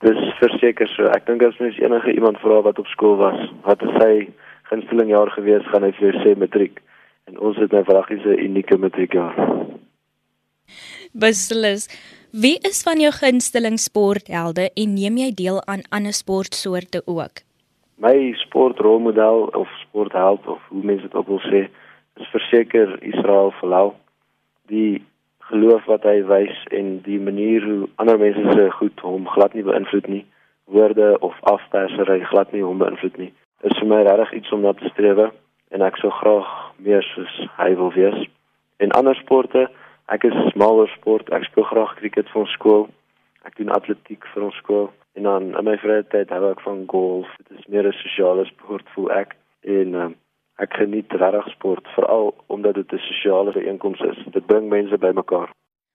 Dis 0.04 0.20
verseker 0.42 0.92
so. 0.92 1.08
Ek 1.16 1.24
dink 1.30 1.46
as 1.48 1.56
mens 1.64 1.80
enige 1.80 2.18
iemand 2.18 2.42
vra 2.44 2.60
wat 2.68 2.84
op 2.84 2.92
skool 2.92 3.16
was, 3.22 3.40
wat 3.64 3.80
is 3.88 3.96
sy 3.96 4.12
gunsteling 4.68 5.14
jaar 5.14 5.32
gewees, 5.38 5.64
gaan 5.72 5.88
hy 5.88 5.94
vir 5.96 6.10
jou 6.10 6.26
sê 6.26 6.36
matriek. 6.36 6.84
En 7.32 7.40
ons 7.40 7.56
het 7.64 7.72
nou 7.72 7.86
vragies 7.88 8.28
'n 8.28 8.44
unieke 8.50 8.76
matriekjaar. 8.78 9.40
Beslis. 11.14 11.88
Wie 12.32 12.60
is 12.68 12.84
van 12.84 13.00
jou 13.00 13.12
gunsteling 13.24 13.80
sporthelde 13.80 14.70
en 14.76 14.94
neem 14.94 15.18
jy 15.18 15.32
deel 15.32 15.64
aan 15.64 15.88
ander 15.90 16.14
sportsoorte 16.14 17.02
ook? 17.06 17.46
My 17.96 18.34
sportrolmodel 18.44 19.50
of 19.62 19.68
sportheld 19.84 20.48
of 20.48 20.62
hoe 20.70 20.84
mense 20.84 21.02
dit 21.08 21.16
ook 21.16 21.28
wil 21.28 21.44
sê 21.48 21.66
is 22.20 22.32
verseker 22.34 22.98
Israel 23.04 23.52
Folau 23.60 23.94
die 24.72 25.06
geloof 25.50 25.86
wat 25.86 26.04
hy 26.04 26.20
wys 26.26 26.62
en 26.74 27.00
die 27.06 27.20
manier 27.22 27.64
hoe 27.64 27.90
ander 28.02 28.20
mense 28.20 28.52
se 28.52 28.70
goed 28.80 29.00
hom 29.06 29.28
glad 29.38 29.54
nie 29.54 29.66
beïnvloed 29.68 30.08
nie 30.12 30.26
woorde 30.66 31.16
of 31.20 31.36
afpersery 31.42 32.22
glad 32.32 32.52
nie 32.52 32.64
hom 32.66 32.82
beïnvloed 32.82 33.18
nie 33.22 33.32
is 33.70 33.78
vir 33.80 33.90
my 33.90 34.02
regtig 34.06 34.40
iets 34.40 34.52
om 34.52 34.62
na 34.66 34.74
te 34.74 34.90
streef 34.92 35.22
en 35.74 35.84
ek 35.86 35.98
sou 36.02 36.12
graag 36.22 36.50
meer 36.86 37.04
soos 37.14 37.34
hy 37.58 37.72
wil 37.80 37.92
wees. 37.96 38.18
En 38.84 38.94
ander 38.98 39.18
sporte 39.22 39.66
ek 40.14 40.28
is 40.30 40.36
smaller 40.52 40.90
sport 40.94 41.32
ek 41.34 41.48
speel 41.50 41.66
graag 41.72 41.96
cricket 42.02 42.30
vir 42.34 42.44
ons 42.44 42.54
skool 42.58 42.86
ek 43.48 43.58
doen 43.60 43.74
atletiek 43.74 44.26
vir 44.34 44.48
ons 44.50 44.60
skool 44.62 44.92
En 45.16 45.24
dan 45.24 45.58
in 45.58 45.64
my 45.64 45.78
vrye 45.80 46.04
tyd 46.12 46.30
hou 46.30 46.52
ek 46.52 46.62
van 46.68 46.84
golf. 46.92 47.28
Dit 47.48 47.60
is 47.60 47.68
meer 47.72 47.88
'n 47.88 48.00
sosiale 48.04 48.46
sport 48.46 48.88
voel 48.94 49.12
ek 49.12 49.36
en 49.64 49.94
um, 49.94 50.16
ek 50.60 50.74
geniet 50.74 51.12
regtig 51.12 51.48
sport 51.54 51.88
veral 51.96 52.34
omdat 52.48 52.76
dit 52.76 52.92
'n 52.94 53.06
sosiale 53.12 53.52
byeenkoms 53.52 54.02
is. 54.12 54.20
Dit 54.32 54.46
bring 54.46 54.70
mense 54.70 54.98
bymekaar. 54.98 55.50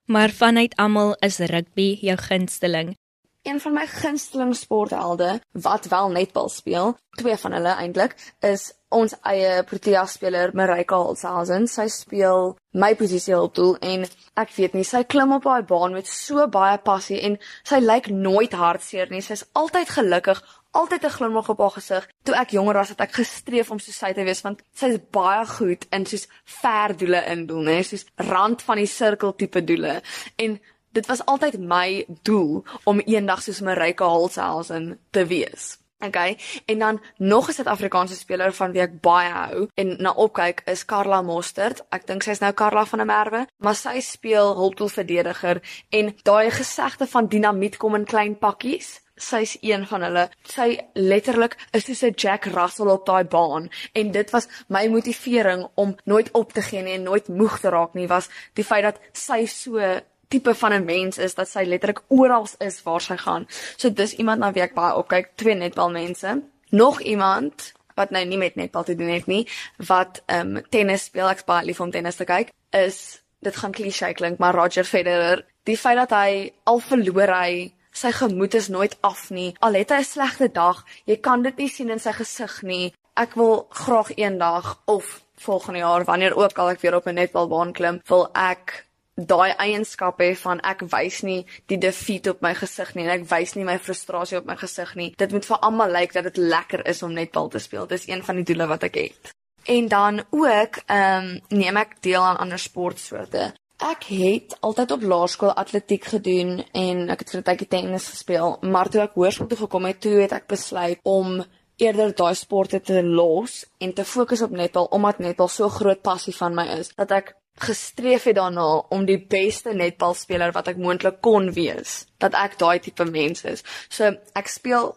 Maar 0.07 0.31
vanuit 0.31 0.77
almal 0.77 1.17
is 1.21 1.39
rugby 1.39 1.89
jou 2.01 2.17
gunsteling. 2.17 2.97
Een 3.43 3.61
van 3.61 3.73
my 3.73 3.87
gunsteling 3.87 4.57
sporthelde 4.57 5.41
wat 5.53 5.87
wel 5.89 6.11
netbal 6.11 6.49
speel, 6.49 6.97
twee 7.11 7.37
van 7.37 7.53
hulle 7.53 7.73
eintlik, 7.75 8.15
is 8.41 8.71
ons 8.89 9.15
eie 9.23 9.63
Protea 9.65 10.05
speler 10.07 10.51
Marika 10.55 10.99
Holzhausen. 10.99 11.69
Sy 11.71 11.87
speel 11.93 12.57
my 12.77 12.93
posisie 12.99 13.37
op 13.39 13.55
doel 13.55 13.77
en 13.87 14.05
ek 14.41 14.53
weet 14.57 14.75
nie, 14.77 14.85
sy 14.85 15.03
klim 15.09 15.33
op 15.37 15.47
daai 15.47 15.63
baan 15.67 15.95
met 15.97 16.11
so 16.11 16.47
baie 16.53 16.79
passie 16.85 17.21
en 17.27 17.39
sy 17.67 17.81
lyk 17.81 18.11
nooit 18.13 18.53
hartseer 18.53 19.11
nie. 19.11 19.23
Sy's 19.25 19.47
altyd 19.59 19.95
gelukkig, 19.95 20.43
altyd 20.71 21.05
'n 21.05 21.17
glimlag 21.17 21.49
op 21.49 21.59
haar 21.59 21.77
gesig. 21.79 22.09
Toe 22.25 22.35
ek 22.35 22.51
jonger 22.51 22.75
was, 22.75 22.89
het 22.89 23.01
ek 23.01 23.13
gestreef 23.13 23.71
om 23.71 23.79
so 23.79 23.93
sy 23.93 24.13
te 24.13 24.25
wees 24.25 24.43
want 24.43 24.63
sy 24.75 24.87
is 24.87 25.01
baie 25.11 25.47
goed 25.47 25.87
in 25.91 26.07
soos 26.07 26.29
ver 26.45 26.97
doele 26.97 27.25
indoel, 27.27 27.63
né? 27.63 27.83
Soos 27.83 28.07
rand 28.17 28.63
van 28.63 28.77
die 28.77 28.87
sirkel 28.87 29.35
tipe 29.35 29.65
doele. 29.65 30.03
En 30.37 30.61
dit 30.93 31.07
was 31.07 31.25
altyd 31.25 31.59
my 31.61 32.07
doel 32.23 32.65
om 32.85 33.01
eendag 33.01 33.43
soos 33.43 33.61
Marika 33.61 34.05
Holzhausen 34.05 34.99
te 35.11 35.27
wees. 35.27 35.79
Okay, 36.07 36.39
en 36.65 36.79
dan 36.79 37.01
nog 37.17 37.49
'n 37.49 37.53
Suid-Afrikaanse 37.53 38.15
speler 38.15 38.53
van 38.53 38.73
wie 38.73 38.81
ek 38.81 39.01
baie 39.01 39.31
hou 39.31 39.69
en 39.75 39.97
na 39.99 40.13
opkyk 40.13 40.63
is 40.65 40.85
Karla 40.85 41.23
Mostert. 41.23 41.85
Ek 41.91 42.07
dink 42.07 42.23
sy 42.23 42.31
is 42.31 42.39
nou 42.39 42.53
Karla 42.53 42.87
van 42.87 42.99
der 42.99 43.07
Merwe, 43.07 43.47
maar 43.57 43.75
sy 43.75 44.01
speel 44.01 44.57
hulpdoelverdediger 44.57 45.61
en 45.89 46.17
daai 46.23 46.51
gesegde 46.51 47.07
van 47.07 47.27
dinamiet 47.27 47.77
kom 47.77 47.95
in 47.95 48.05
klein 48.05 48.39
pakkies. 48.39 49.01
Sy's 49.17 49.59
een 49.61 49.87
van 49.87 50.03
hulle. 50.03 50.31
Sy 50.43 50.81
letterlik 50.95 51.57
is 51.71 51.85
soos 51.85 52.03
'n 52.03 52.15
Jack 52.17 52.45
Russell 52.45 52.89
op 52.89 53.07
daai 53.07 53.25
baan 53.25 53.71
en 53.93 54.11
dit 54.11 54.31
was 54.31 54.49
my 54.69 54.89
motivering 54.89 55.69
om 55.75 55.97
nooit 56.05 56.31
op 56.33 56.53
te 56.53 56.63
gee 56.63 56.83
nie 56.83 56.95
en 56.95 57.03
nooit 57.03 57.29
moeg 57.29 57.61
te 57.61 57.69
raak 57.69 57.95
nie 57.95 58.09
was 58.09 58.29
die 58.55 58.65
feit 58.65 58.83
dat 58.83 59.01
sy 59.13 59.47
so 59.47 60.01
tipe 60.31 60.55
van 60.55 60.73
'n 60.73 60.85
mens 60.85 61.19
is 61.19 61.35
dat 61.35 61.49
sy 61.49 61.65
letterlik 61.67 62.03
oral 62.09 62.47
is 62.59 62.83
waar 62.83 63.01
sy 63.01 63.17
gaan. 63.17 63.47
So 63.77 63.91
dis 63.91 64.15
iemand 64.15 64.41
na 64.41 64.53
wie 64.53 64.63
ek 64.63 64.75
baie 64.75 64.97
opkyk, 64.97 65.31
twee 65.35 65.55
netbalmense. 65.55 66.43
Nog 66.71 67.01
iemand 67.01 67.73
wat 67.95 68.11
nou 68.11 68.25
nie 68.25 68.39
met 68.39 68.55
netbal 68.55 68.85
te 68.85 68.95
doen 68.95 69.09
het 69.09 69.27
nie, 69.27 69.49
wat 69.77 70.23
ehm 70.27 70.57
um, 70.57 70.63
tennis 70.71 71.05
speel, 71.05 71.29
ek's 71.29 71.45
baie 71.45 71.67
lief 71.67 71.81
om 71.81 71.91
tennis 71.91 72.17
te 72.17 72.25
kyk, 72.25 72.53
is 72.71 73.21
dit 73.45 73.57
gaan 73.57 73.73
klise 73.73 74.13
klink, 74.15 74.39
maar 74.39 74.55
Roger 74.55 74.85
Federer, 74.85 75.45
die 75.65 75.77
feit 75.77 75.97
dat 75.97 76.11
hy 76.11 76.53
al 76.65 76.79
verloor 76.79 77.33
hy 77.35 77.73
sy 77.93 78.13
gemoed 78.13 78.55
is 78.55 78.69
nooit 78.69 78.97
af 79.01 79.31
nie. 79.31 79.55
Al 79.61 79.75
het 79.75 79.91
hy 79.91 80.01
'n 80.01 80.05
slegte 80.05 80.49
dag, 80.53 80.85
jy 81.07 81.17
kan 81.17 81.43
dit 81.43 81.57
nie 81.57 81.69
sien 81.69 81.91
in 81.91 81.99
sy 81.99 82.13
gesig 82.13 82.63
nie. 82.63 82.93
Ek 83.17 83.35
wil 83.35 83.67
graag 83.71 84.15
eendag 84.17 84.79
of 84.87 85.23
volgende 85.37 85.79
jaar 85.79 86.05
wanneer 86.05 86.37
ook 86.37 86.59
al 86.59 86.71
ek 86.71 86.81
weer 86.81 86.95
op 86.95 87.07
'n 87.07 87.15
netbalbaan 87.15 87.73
klim, 87.73 88.01
wil 88.07 88.31
ek 88.35 88.87
daai 89.17 89.53
eienskap 89.59 90.21
hê 90.21 90.35
van 90.39 90.61
ek 90.65 90.85
wys 90.93 91.23
nie 91.27 91.45
die 91.69 91.79
defeat 91.79 92.27
op 92.33 92.43
my 92.43 92.55
gesig 92.55 92.95
nie 92.95 93.05
en 93.05 93.13
ek 93.19 93.27
wys 93.31 93.55
nie 93.57 93.67
my 93.69 93.79
frustrasie 93.79 94.39
op 94.39 94.47
my 94.47 94.57
gesig 94.57 94.95
nie. 94.97 95.11
Dit 95.19 95.33
moet 95.33 95.47
vir 95.47 95.61
almal 95.61 95.93
lyk 95.93 96.15
dat 96.17 96.25
dit 96.31 96.37
lekker 96.37 96.87
is 96.89 97.03
om 97.03 97.13
net 97.13 97.33
bal 97.33 97.49
te 97.49 97.59
speel. 97.59 97.87
Dis 97.87 98.09
een 98.09 98.25
van 98.25 98.41
die 98.41 98.47
doele 98.53 98.67
wat 98.71 98.87
ek 98.89 98.97
het. 98.97 99.35
En 99.69 99.89
dan 99.89 100.23
ook 100.31 100.83
ehm 100.87 101.25
um, 101.25 101.41
neem 101.49 101.77
ek 101.77 101.99
deel 102.03 102.23
aan 102.23 102.41
ander 102.41 102.59
sportsoorte. 102.59 103.53
Ek 103.81 104.05
het 104.13 104.57
altyd 104.61 104.91
op 104.91 105.03
laerskool 105.03 105.53
atletiek 105.53 106.05
gedoen 106.05 106.65
en 106.73 107.09
ek 107.09 107.25
het 107.25 107.31
vir 107.31 107.41
'n 107.41 107.49
tydjie 107.49 107.69
tennis 107.69 108.09
gespeel, 108.09 108.59
maar 108.61 108.89
toe 108.89 109.01
ek 109.01 109.15
hoërskool 109.15 109.49
toe 109.49 109.59
gekom 109.59 109.85
het, 109.85 110.01
toe 110.01 110.21
het 110.21 110.33
ek 110.33 110.47
besluit 110.47 110.99
om 111.03 111.45
eerder 111.77 112.15
daai 112.15 112.35
sporte 112.35 112.81
te 112.81 113.03
los 113.03 113.65
en 113.79 113.93
te 113.95 114.05
fokus 114.05 114.43
op 114.43 114.51
netbal 114.51 114.85
omdat 114.85 115.19
netbal 115.19 115.49
so 115.49 115.69
groot 115.69 116.03
passie 116.03 116.37
van 116.37 116.55
my 116.55 116.67
is 116.79 116.93
dat 116.95 117.11
ek 117.11 117.35
gestreef 117.61 118.25
het 118.29 118.39
daarna 118.39 118.67
om 118.89 119.05
die 119.09 119.19
beste 119.21 119.75
netbalspeler 119.77 120.55
wat 120.57 120.71
ek 120.73 120.81
moontlik 120.81 121.21
kon 121.25 121.51
wees, 121.57 122.05
dat 122.19 122.37
ek 122.39 122.59
daai 122.61 122.81
tipe 122.81 123.05
mens 123.05 123.45
is. 123.45 123.65
So 123.89 124.11
ek 124.39 124.49
speel 124.49 124.95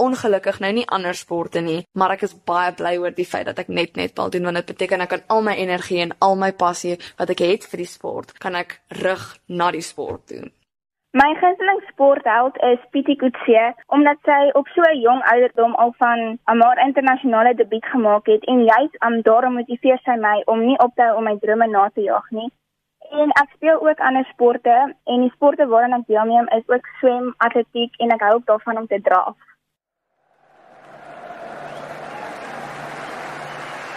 ongelukkig 0.00 0.60
nou 0.64 0.70
nie 0.72 0.86
ander 0.88 1.16
sporte 1.16 1.60
nie, 1.64 1.80
maar 1.92 2.14
ek 2.16 2.24
is 2.28 2.36
baie 2.48 2.72
bly 2.76 2.94
oor 3.02 3.14
die 3.14 3.28
feit 3.28 3.46
dat 3.50 3.60
ek 3.62 3.68
net 3.68 3.98
netbal 4.00 4.32
doen 4.32 4.48
want 4.48 4.60
dit 4.60 4.70
beteken 4.72 5.04
ek 5.04 5.12
kan 5.14 5.26
al 5.34 5.44
my 5.44 5.56
energie 5.60 6.00
en 6.04 6.14
al 6.24 6.38
my 6.40 6.52
passie 6.56 6.96
wat 7.18 7.34
ek 7.34 7.44
het 7.44 7.68
vir 7.68 7.84
die 7.84 7.90
sport, 7.90 8.32
kan 8.40 8.56
ek 8.56 8.80
rig 9.02 9.26
na 9.48 9.70
die 9.76 9.84
sport 9.84 10.30
doen. 10.32 10.50
My 11.12 11.34
gunsteling 11.40 11.80
sportheld 11.90 12.54
is 12.62 12.78
Pietie 12.94 13.16
Kutse 13.18 13.62
omdat 13.90 14.18
sy 14.22 14.50
op 14.54 14.68
so 14.70 14.82
'n 14.86 15.00
jong 15.02 15.22
ouderdom 15.32 15.74
al 15.74 15.92
van 15.98 16.18
'n 16.50 16.56
maar 16.56 16.78
internasionale 16.86 17.54
debuut 17.54 17.84
gemaak 17.84 18.26
het 18.26 18.44
en 18.44 18.64
juis 18.64 18.94
om 19.06 19.22
daarom 19.22 19.54
motiveer 19.54 19.98
sy 20.04 20.14
my 20.26 20.42
om 20.46 20.60
nie 20.66 20.78
op 20.78 20.94
te 20.94 21.02
hou 21.02 21.16
om 21.16 21.24
my 21.24 21.36
drome 21.38 21.66
na 21.66 21.90
te 21.94 22.00
jaag 22.00 22.30
nie. 22.30 22.50
En 23.10 23.28
ek 23.42 23.48
speel 23.54 23.88
ook 23.88 23.98
ander 23.98 24.24
sporte 24.32 24.94
en 25.04 25.20
die 25.20 25.32
sporte 25.34 25.66
waaraan 25.66 25.98
ek 26.00 26.06
deelneem 26.06 26.48
is 26.48 26.68
ook 26.68 26.86
swem, 26.98 27.34
atletiek 27.36 27.92
en 27.98 28.10
ek 28.10 28.20
hou 28.20 28.34
ook 28.34 28.46
daarvan 28.46 28.78
om 28.78 28.86
te 28.86 29.00
draf. 29.02 29.36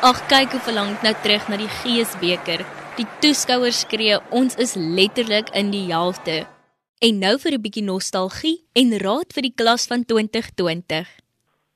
Ag 0.02 0.26
kyk 0.28 0.52
hoe 0.52 0.66
verlang 0.70 1.02
nou 1.02 1.14
terug 1.14 1.48
na 1.48 1.58
die 1.58 1.74
Geesbeker. 1.78 2.66
Die 2.96 3.08
toeskouers 3.20 3.80
skree 3.80 4.20
ons 4.30 4.56
is 4.56 4.76
letterlik 4.76 5.50
in 5.50 5.72
die 5.72 5.92
helfte. 5.94 6.53
En 7.04 7.18
nou 7.20 7.36
vir 7.44 7.52
'n 7.52 7.62
bietjie 7.62 7.84
nostalgie 7.84 8.58
en 8.80 8.98
raad 9.06 9.34
vir 9.36 9.44
die 9.44 9.56
klas 9.62 9.88
van 9.92 10.06
2020. 10.06 11.08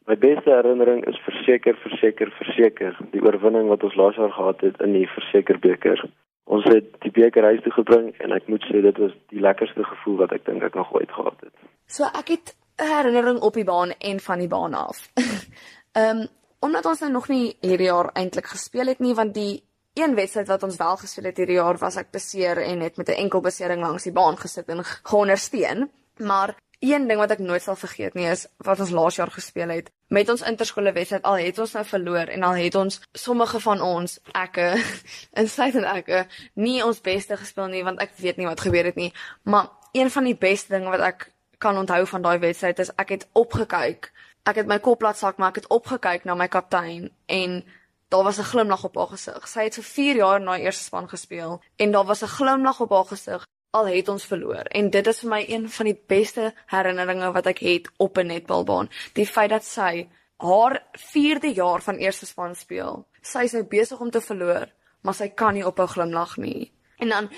My 0.08 0.16
beste 0.16 0.50
herinnering 0.50 1.04
is 1.06 1.20
verseker, 1.26 1.76
verseker, 1.84 2.32
verseker 2.40 2.96
die 3.12 3.22
oorwinning 3.22 3.68
wat 3.68 3.84
ons 3.84 3.96
laas 3.96 4.16
jaar 4.16 4.32
gehad 4.32 4.62
het 4.62 4.80
in 4.82 4.94
die 4.94 5.08
Versekerbeker. 5.08 6.10
Ons 6.46 6.64
het 6.64 6.88
die 7.04 7.12
beker 7.12 7.44
huis 7.44 7.62
toe 7.64 7.72
gebring 7.72 8.16
en 8.24 8.32
ek 8.32 8.48
moet 8.48 8.64
sê 8.72 8.82
dit 8.82 8.98
was 8.98 9.12
die 9.28 9.42
lekkerste 9.42 9.84
gevoel 9.84 10.18
wat 10.18 10.32
ek 10.32 10.46
dink 10.46 10.64
ek 10.64 10.76
nog 10.76 10.94
ooit 10.94 11.12
gehad 11.12 11.36
het. 11.44 11.54
So 11.88 12.04
ek 12.04 12.28
het 12.28 12.56
'n 12.80 12.88
herinnering 12.96 13.40
op 13.40 13.54
die 13.54 13.68
baan 13.68 13.92
en 14.00 14.20
van 14.20 14.40
die 14.40 14.48
baan 14.48 14.74
af. 14.74 15.12
Ehm 16.00 16.18
um, 16.18 16.28
omdat 16.60 16.86
ons 16.86 17.00
nou 17.00 17.12
nog 17.12 17.28
nie 17.28 17.58
hierdie 17.62 17.92
jaar 17.92 18.10
eintlik 18.14 18.46
gespeel 18.46 18.88
het 18.88 19.00
nie 19.00 19.14
want 19.14 19.34
die 19.34 19.64
een 19.98 20.16
wedstryd 20.16 20.48
wat 20.48 20.64
ons 20.64 20.78
wel 20.78 20.98
gespeel 20.98 21.30
het 21.32 21.38
hierdie 21.38 21.58
jaar 21.58 21.78
was 21.82 21.98
ek 21.98 22.12
beseer 22.14 22.62
en 22.62 22.82
het 22.86 22.98
met 22.98 23.10
'n 23.10 23.20
enkel 23.24 23.42
besering 23.42 23.82
langs 23.82 24.04
die 24.04 24.12
baan 24.12 24.38
gesit 24.38 24.70
en 24.70 24.84
geondersteun. 24.86 25.90
Maar 26.18 26.56
een 26.80 27.08
ding 27.08 27.20
wat 27.20 27.32
ek 27.32 27.40
nooit 27.40 27.62
sal 27.62 27.76
vergeet 27.76 28.14
nie 28.14 28.28
is 28.30 28.48
wat 28.58 28.80
ons 28.80 28.90
laas 28.90 29.16
jaar 29.16 29.32
gespeel 29.32 29.70
het 29.70 29.90
met 30.08 30.30
ons 30.30 30.42
interskole 30.42 30.92
wedstryd. 30.92 31.24
Al 31.24 31.38
het 31.38 31.60
ons 31.60 31.72
nou 31.74 31.86
verloor 31.86 32.28
en 32.28 32.44
al 32.44 32.54
het 32.54 32.76
ons 32.76 33.02
sommige 33.14 33.60
van 33.60 33.82
ons 33.82 34.20
ekke 34.32 34.84
insluitend 35.42 35.86
ekke 35.86 36.28
nie 36.54 36.84
ons 36.86 37.02
beste 37.02 37.38
gespeel 37.38 37.68
nie 37.68 37.84
want 37.84 38.00
ek 38.00 38.14
weet 38.18 38.38
nie 38.38 38.46
wat 38.46 38.62
gebeur 38.62 38.86
het 38.86 38.96
nie. 38.96 39.14
Maar 39.44 39.70
een 39.92 40.12
van 40.12 40.24
die 40.24 40.36
beste 40.36 40.74
dinge 40.74 40.90
wat 40.90 41.00
ek 41.00 41.32
kan 41.58 41.78
onthou 41.78 42.06
van 42.06 42.22
daai 42.22 42.38
wedstryd 42.38 42.80
is 42.80 42.94
ek 42.96 43.10
het 43.10 43.28
opgekyk. 43.34 44.12
Ek 44.46 44.56
het 44.56 44.68
my 44.68 44.80
kop 44.80 45.02
laat 45.02 45.18
sak 45.18 45.38
maar 45.38 45.50
ek 45.50 45.64
het 45.64 45.70
opgekyk 45.74 46.26
na 46.26 46.36
my 46.36 46.48
kaptein 46.48 47.10
en 47.26 47.64
Daar 48.10 48.24
was 48.24 48.40
'n 48.40 48.50
glimlag 48.52 48.84
op 48.84 48.96
haar 48.96 49.08
gesig. 49.08 49.48
Sy 49.48 49.64
het 49.64 49.76
vir 49.76 49.84
4 49.84 50.16
jaar 50.16 50.42
na 50.42 50.58
eerste 50.58 50.84
span 50.84 51.10
gespeel 51.10 51.62
en 51.76 51.92
daar 51.92 52.06
was 52.06 52.24
'n 52.24 52.36
glimlag 52.38 52.80
op 52.80 52.90
haar 52.90 53.06
gesig 53.06 53.46
al 53.70 53.88
het 53.88 54.08
ons 54.08 54.26
verloor. 54.26 54.66
En 54.80 54.90
dit 54.90 55.08
is 55.08 55.20
vir 55.20 55.30
my 55.30 55.46
een 55.48 55.70
van 55.70 55.86
die 55.86 56.00
beste 56.08 56.54
herinneringe 56.66 57.32
wat 57.32 57.46
ek 57.46 57.60
het 57.60 57.90
op 57.98 58.18
'n 58.18 58.26
netbalbaan. 58.26 58.90
Die 59.14 59.28
feit 59.28 59.50
dat 59.50 59.66
sy 59.66 60.08
haar 60.38 60.84
4de 60.92 61.54
jaar 61.54 61.82
van 61.82 61.96
eerste 61.96 62.26
span 62.26 62.56
speel. 62.56 63.06
Sy 63.22 63.40
is 63.40 63.52
nou 63.52 63.64
besig 63.64 64.00
om 64.00 64.12
te 64.12 64.22
verloor, 64.22 64.68
maar 65.02 65.14
sy 65.14 65.28
kan 65.28 65.54
nie 65.54 65.66
ophou 65.66 65.88
glimlag 65.88 66.38
nie. 66.38 66.72
En 66.98 67.10
dan 67.10 67.30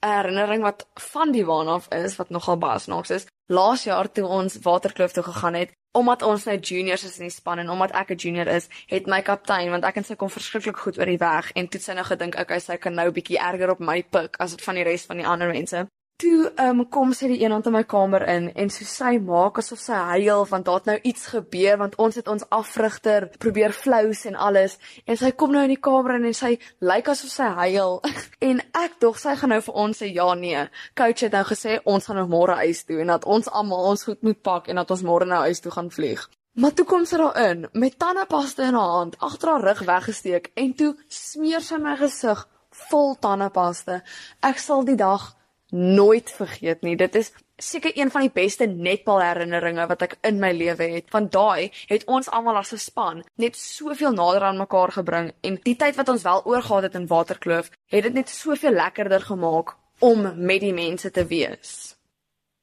herinnering 0.00 0.62
wat 0.62 0.86
van 1.12 1.32
die 1.32 1.44
waan 1.46 1.68
af 1.68 1.88
is 1.94 2.16
wat 2.16 2.30
nogal 2.30 2.56
baie 2.56 2.78
snaaks 2.78 3.10
is. 3.10 3.26
Laas 3.46 3.84
jaar 3.84 4.12
toe 4.12 4.26
ons 4.26 4.58
Waterkloof 4.62 5.12
toe 5.12 5.22
gegaan 5.22 5.54
het, 5.54 5.72
omdat 5.92 6.22
ons 6.22 6.44
nou 6.44 6.56
juniors 6.58 7.04
is 7.04 7.18
in 7.18 7.26
die 7.28 7.34
span 7.34 7.58
en 7.58 7.70
omdat 7.70 7.90
ek 7.90 8.10
'n 8.10 8.16
junior 8.16 8.46
is, 8.46 8.68
het 8.86 9.06
my 9.06 9.22
kaptein, 9.22 9.70
want 9.70 9.84
ek 9.84 9.96
en 9.96 10.04
sy 10.04 10.14
kom 10.14 10.30
verskriklik 10.30 10.76
goed 10.76 10.98
oor 10.98 11.06
die 11.06 11.18
weg 11.18 11.52
en 11.52 11.68
toe 11.68 11.80
sy 11.80 11.92
nou 11.92 12.04
gedink 12.04 12.38
okay, 12.38 12.60
sy 12.60 12.76
kan 12.76 12.94
nou 12.94 13.08
'n 13.08 13.12
bietjie 13.12 13.38
erger 13.38 13.70
op 13.70 13.80
my 13.80 14.02
pik 14.02 14.36
as 14.38 14.54
van 14.54 14.74
die 14.74 14.84
res 14.84 15.06
van 15.06 15.16
die 15.16 15.26
ander 15.26 15.48
mense 15.48 15.86
toe 16.20 16.50
um, 16.60 16.82
kom 16.92 17.14
sy 17.16 17.30
die 17.30 17.38
een 17.42 17.52
aan 17.54 17.64
my 17.72 17.82
kamer 17.88 18.26
in 18.28 18.48
en 18.52 18.70
so 18.72 18.84
sy 18.88 19.16
maak 19.24 19.60
asof 19.62 19.80
sy 19.80 19.96
huil 20.12 20.44
want 20.50 20.66
daar 20.68 20.80
het 20.80 20.88
nou 20.90 20.96
iets 21.10 21.30
gebeur 21.32 21.78
want 21.80 21.96
ons 22.02 22.18
het 22.18 22.28
ons 22.28 22.44
afrigter 22.52 23.28
probeer 23.40 23.72
flous 23.72 24.26
en 24.28 24.36
alles. 24.36 24.76
En 25.06 25.16
sy 25.16 25.32
kom 25.32 25.54
nou 25.54 25.64
in 25.64 25.74
die 25.74 25.80
kamer 25.80 26.18
in 26.18 26.28
en 26.30 26.36
sy 26.36 26.56
lyk 26.84 27.08
asof 27.14 27.32
sy 27.32 27.48
huil. 27.62 28.00
En 28.50 28.60
ek 28.76 28.98
dog 29.02 29.18
sy 29.20 29.34
gaan 29.36 29.52
nou 29.52 29.60
vir 29.64 29.80
ons 29.82 29.98
sê 30.00 30.08
ja 30.08 30.28
nee 30.34 30.62
coach 30.96 31.24
het 31.26 31.34
nou 31.36 31.42
gesê 31.48 31.78
ons 31.84 32.06
gaan 32.06 32.16
nou 32.20 32.28
môre 32.30 32.56
huis 32.62 32.84
toe 32.88 33.00
en 33.02 33.12
dat 33.12 33.26
ons 33.28 33.48
almal 33.48 33.90
ons 33.92 34.04
goed 34.08 34.22
moet 34.26 34.40
pak 34.42 34.68
en 34.68 34.80
dat 34.80 34.90
ons 34.90 35.04
môre 35.04 35.28
nou 35.28 35.42
huis 35.48 35.60
toe 35.60 35.72
gaan 35.72 35.90
vlieg. 35.92 36.22
Maar 36.60 36.72
toe 36.74 36.86
kom 36.88 37.04
sy 37.06 37.20
daar 37.20 37.36
in 37.50 37.66
met 37.72 37.98
tandepasta 37.98 38.68
in 38.68 38.78
haar 38.78 38.94
hand 38.96 39.18
agter 39.18 39.52
haar 39.52 39.66
rug 39.68 39.84
weggesteek 39.88 40.50
en 40.54 40.72
toe 40.76 40.94
smeer 41.08 41.62
sy 41.64 41.78
my 41.80 41.96
gesig 42.00 42.46
vol 42.90 43.14
tandepasta. 43.20 44.00
Ek 44.46 44.58
sal 44.58 44.84
die 44.88 44.98
dag 44.98 45.30
nooit 45.72 46.30
vergeet 46.30 46.82
nie. 46.82 46.96
Dit 46.96 47.14
is 47.14 47.32
seker 47.56 47.92
een 47.94 48.10
van 48.10 48.20
die 48.20 48.32
beste 48.32 48.66
netbal 48.66 49.20
herinneringe 49.22 49.86
wat 49.86 50.02
ek 50.02 50.16
in 50.26 50.40
my 50.40 50.50
lewe 50.56 50.88
het. 50.96 51.10
Van 51.12 51.28
daai 51.28 51.70
het 51.90 52.06
ons 52.06 52.30
almal 52.30 52.56
as 52.56 52.72
'n 52.72 52.78
span 52.78 53.22
net 53.36 53.56
soveel 53.56 54.12
nader 54.12 54.42
aan 54.42 54.58
mekaar 54.58 54.92
gebring 54.92 55.32
en 55.42 55.58
die 55.62 55.76
tyd 55.76 55.96
wat 55.96 56.08
ons 56.08 56.22
wel 56.22 56.42
oorgehad 56.44 56.82
het 56.82 56.94
in 56.94 57.06
Waterkloof, 57.06 57.70
het 57.88 58.02
dit 58.02 58.14
net 58.14 58.28
soveel 58.28 58.72
lekkerder 58.72 59.20
gemaak 59.20 59.76
om 60.00 60.22
met 60.36 60.60
die 60.60 60.74
mense 60.74 61.10
te 61.10 61.26
wees. 61.26 61.96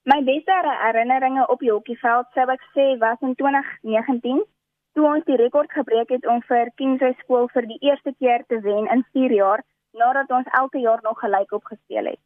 My 0.04 0.24
beste 0.24 0.54
herinneringe 0.84 1.48
op 1.48 1.60
die 1.60 1.72
hokkieveld 1.72 2.26
sou 2.34 2.50
ek 2.52 2.64
sê 2.74 2.98
was 2.98 3.18
in 3.22 3.36
2019 3.36 4.44
toe 4.94 5.06
ons 5.06 5.26
die 5.26 5.36
rekord 5.36 5.72
gebreek 5.72 6.10
het 6.10 6.26
om 6.26 6.40
vir 6.50 6.72
Kingsway 6.76 7.14
skool 7.20 7.50
vir 7.54 7.68
die 7.70 7.78
eerste 7.90 8.14
keer 8.20 8.46
te 8.48 8.62
wen 8.62 8.88
in 8.94 9.04
4 9.14 9.32
jaar 9.32 9.64
nadat 9.92 10.32
ons 10.32 10.48
elke 10.62 10.80
jaar 10.80 11.04
nog 11.04 11.20
gelyk 11.20 11.52
op 11.52 11.64
gespeel 11.64 12.06
het. 12.06 12.22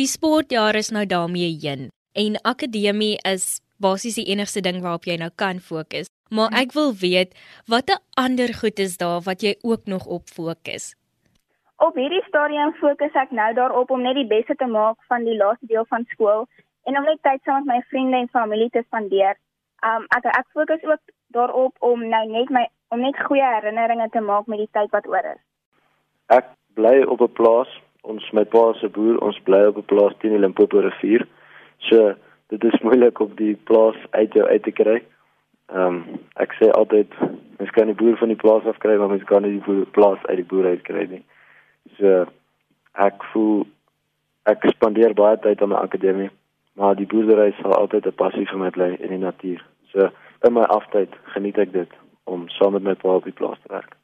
Die 0.00 0.06
sportjaar 0.08 0.74
is 0.74 0.88
nou 0.88 1.02
daarmee 1.06 1.50
heen 1.60 1.90
en 2.16 2.36
akademie 2.48 3.18
is 3.28 3.60
basies 3.76 4.14
die 4.16 4.24
enigste 4.32 4.62
ding 4.64 4.78
waarop 4.80 5.04
jy 5.04 5.18
nou 5.20 5.28
kan 5.36 5.60
fokus. 5.60 6.08
Maar 6.32 6.54
ek 6.62 6.72
wil 6.72 6.94
weet 6.96 7.36
watter 7.68 8.00
ander 8.22 8.54
goed 8.60 8.80
is 8.80 8.96
daar 9.02 9.20
wat 9.26 9.44
jy 9.44 9.52
ook 9.60 9.84
nog 9.92 10.06
op 10.06 10.32
fokus? 10.32 10.94
Op 11.76 12.00
hierdie 12.00 12.22
stadium 12.30 12.72
fokus 12.80 13.20
ek 13.24 13.36
nou 13.36 13.50
daarop 13.60 13.92
om 13.92 14.00
net 14.08 14.16
die 14.16 14.30
beste 14.32 14.56
te 14.56 14.70
maak 14.78 14.96
van 15.12 15.28
die 15.28 15.36
laaste 15.36 15.68
deel 15.68 15.84
van 15.92 16.08
skool 16.14 16.48
en 16.88 16.96
om 16.96 17.04
net 17.04 17.20
tyd 17.28 17.44
saam 17.44 17.68
met 17.68 17.74
my 17.74 17.84
vriende 17.92 18.24
en 18.24 18.32
familie 18.32 18.72
te 18.72 18.86
spandeer. 18.88 19.36
Um 19.84 20.08
ek 20.16 20.32
ek 20.32 20.48
fokus 20.56 20.88
ook 20.88 21.04
daarop 21.36 21.76
om 21.84 22.08
nou 22.08 22.24
net 22.32 22.48
my 22.48 22.64
om 22.88 23.04
net 23.04 23.24
goeie 23.28 23.44
herinneringe 23.60 24.08
te 24.16 24.24
maak 24.24 24.48
met 24.48 24.64
die 24.64 24.72
tyd 24.72 24.88
wat 24.96 25.04
oor 25.04 25.32
is. 25.36 25.42
Ek 26.32 26.48
bly 26.80 27.02
op 27.04 27.20
'n 27.20 27.36
plaas. 27.36 27.80
Ons 28.02 28.26
my 28.32 28.44
pa 28.44 28.64
se 28.80 28.88
boer, 28.88 29.20
ons 29.22 29.38
bly 29.46 29.64
op 29.70 29.78
'n 29.78 29.90
plaas 29.92 30.14
teen 30.18 30.34
die 30.34 30.42
Limpopo 30.42 30.80
rivier. 30.80 31.26
So 31.88 32.14
dit 32.48 32.64
is 32.64 32.82
moeilik 32.82 33.20
om 33.20 33.34
die 33.36 33.54
plaas 33.54 33.96
uit 34.10 34.32
jou 34.32 34.46
uit 34.46 34.62
te 34.62 34.72
kry. 34.72 35.02
Ehm 35.72 35.86
um, 35.86 36.20
ek 36.36 36.52
sê 36.58 36.70
altyd 36.70 37.08
mens 37.58 37.70
kan 37.70 37.86
die 37.86 37.94
boer 37.94 38.16
van 38.16 38.28
die 38.28 38.42
plaas 38.44 38.64
af 38.66 38.78
kry, 38.78 38.96
maar 38.96 39.08
mens 39.08 39.24
kan 39.24 39.42
nie 39.42 39.58
die 39.58 39.64
boer, 39.66 39.86
plaas 39.86 40.18
uit 40.26 40.36
die 40.36 40.50
boer 40.50 40.66
uit 40.66 40.82
kry 40.82 41.06
nie. 41.10 41.24
So 41.98 42.26
ek 42.92 43.24
voel 43.32 43.66
ek 44.44 44.64
spandeer 44.74 45.14
baie 45.14 45.38
tyd 45.38 45.62
aan 45.62 45.68
my 45.68 45.76
akademie 45.76 46.30
maar 46.72 46.96
die 46.96 47.06
boerdery 47.06 47.52
sal 47.60 47.74
altyd 47.74 48.06
'n 48.06 48.14
passie 48.22 48.46
vir 48.46 48.58
my 48.58 48.70
bly 48.70 48.90
in 49.00 49.08
die 49.08 49.24
natuur. 49.28 49.60
So 49.92 50.10
in 50.46 50.52
my 50.52 50.64
aftyd 50.78 51.10
geniet 51.34 51.58
ek 51.58 51.72
dit 51.72 51.90
om 52.24 52.48
saam 52.48 52.72
met 52.72 52.82
my 52.82 52.94
pa 52.94 53.08
op 53.08 53.24
die 53.24 53.38
plaas 53.40 53.58
te 53.62 53.72
werk. 53.72 53.96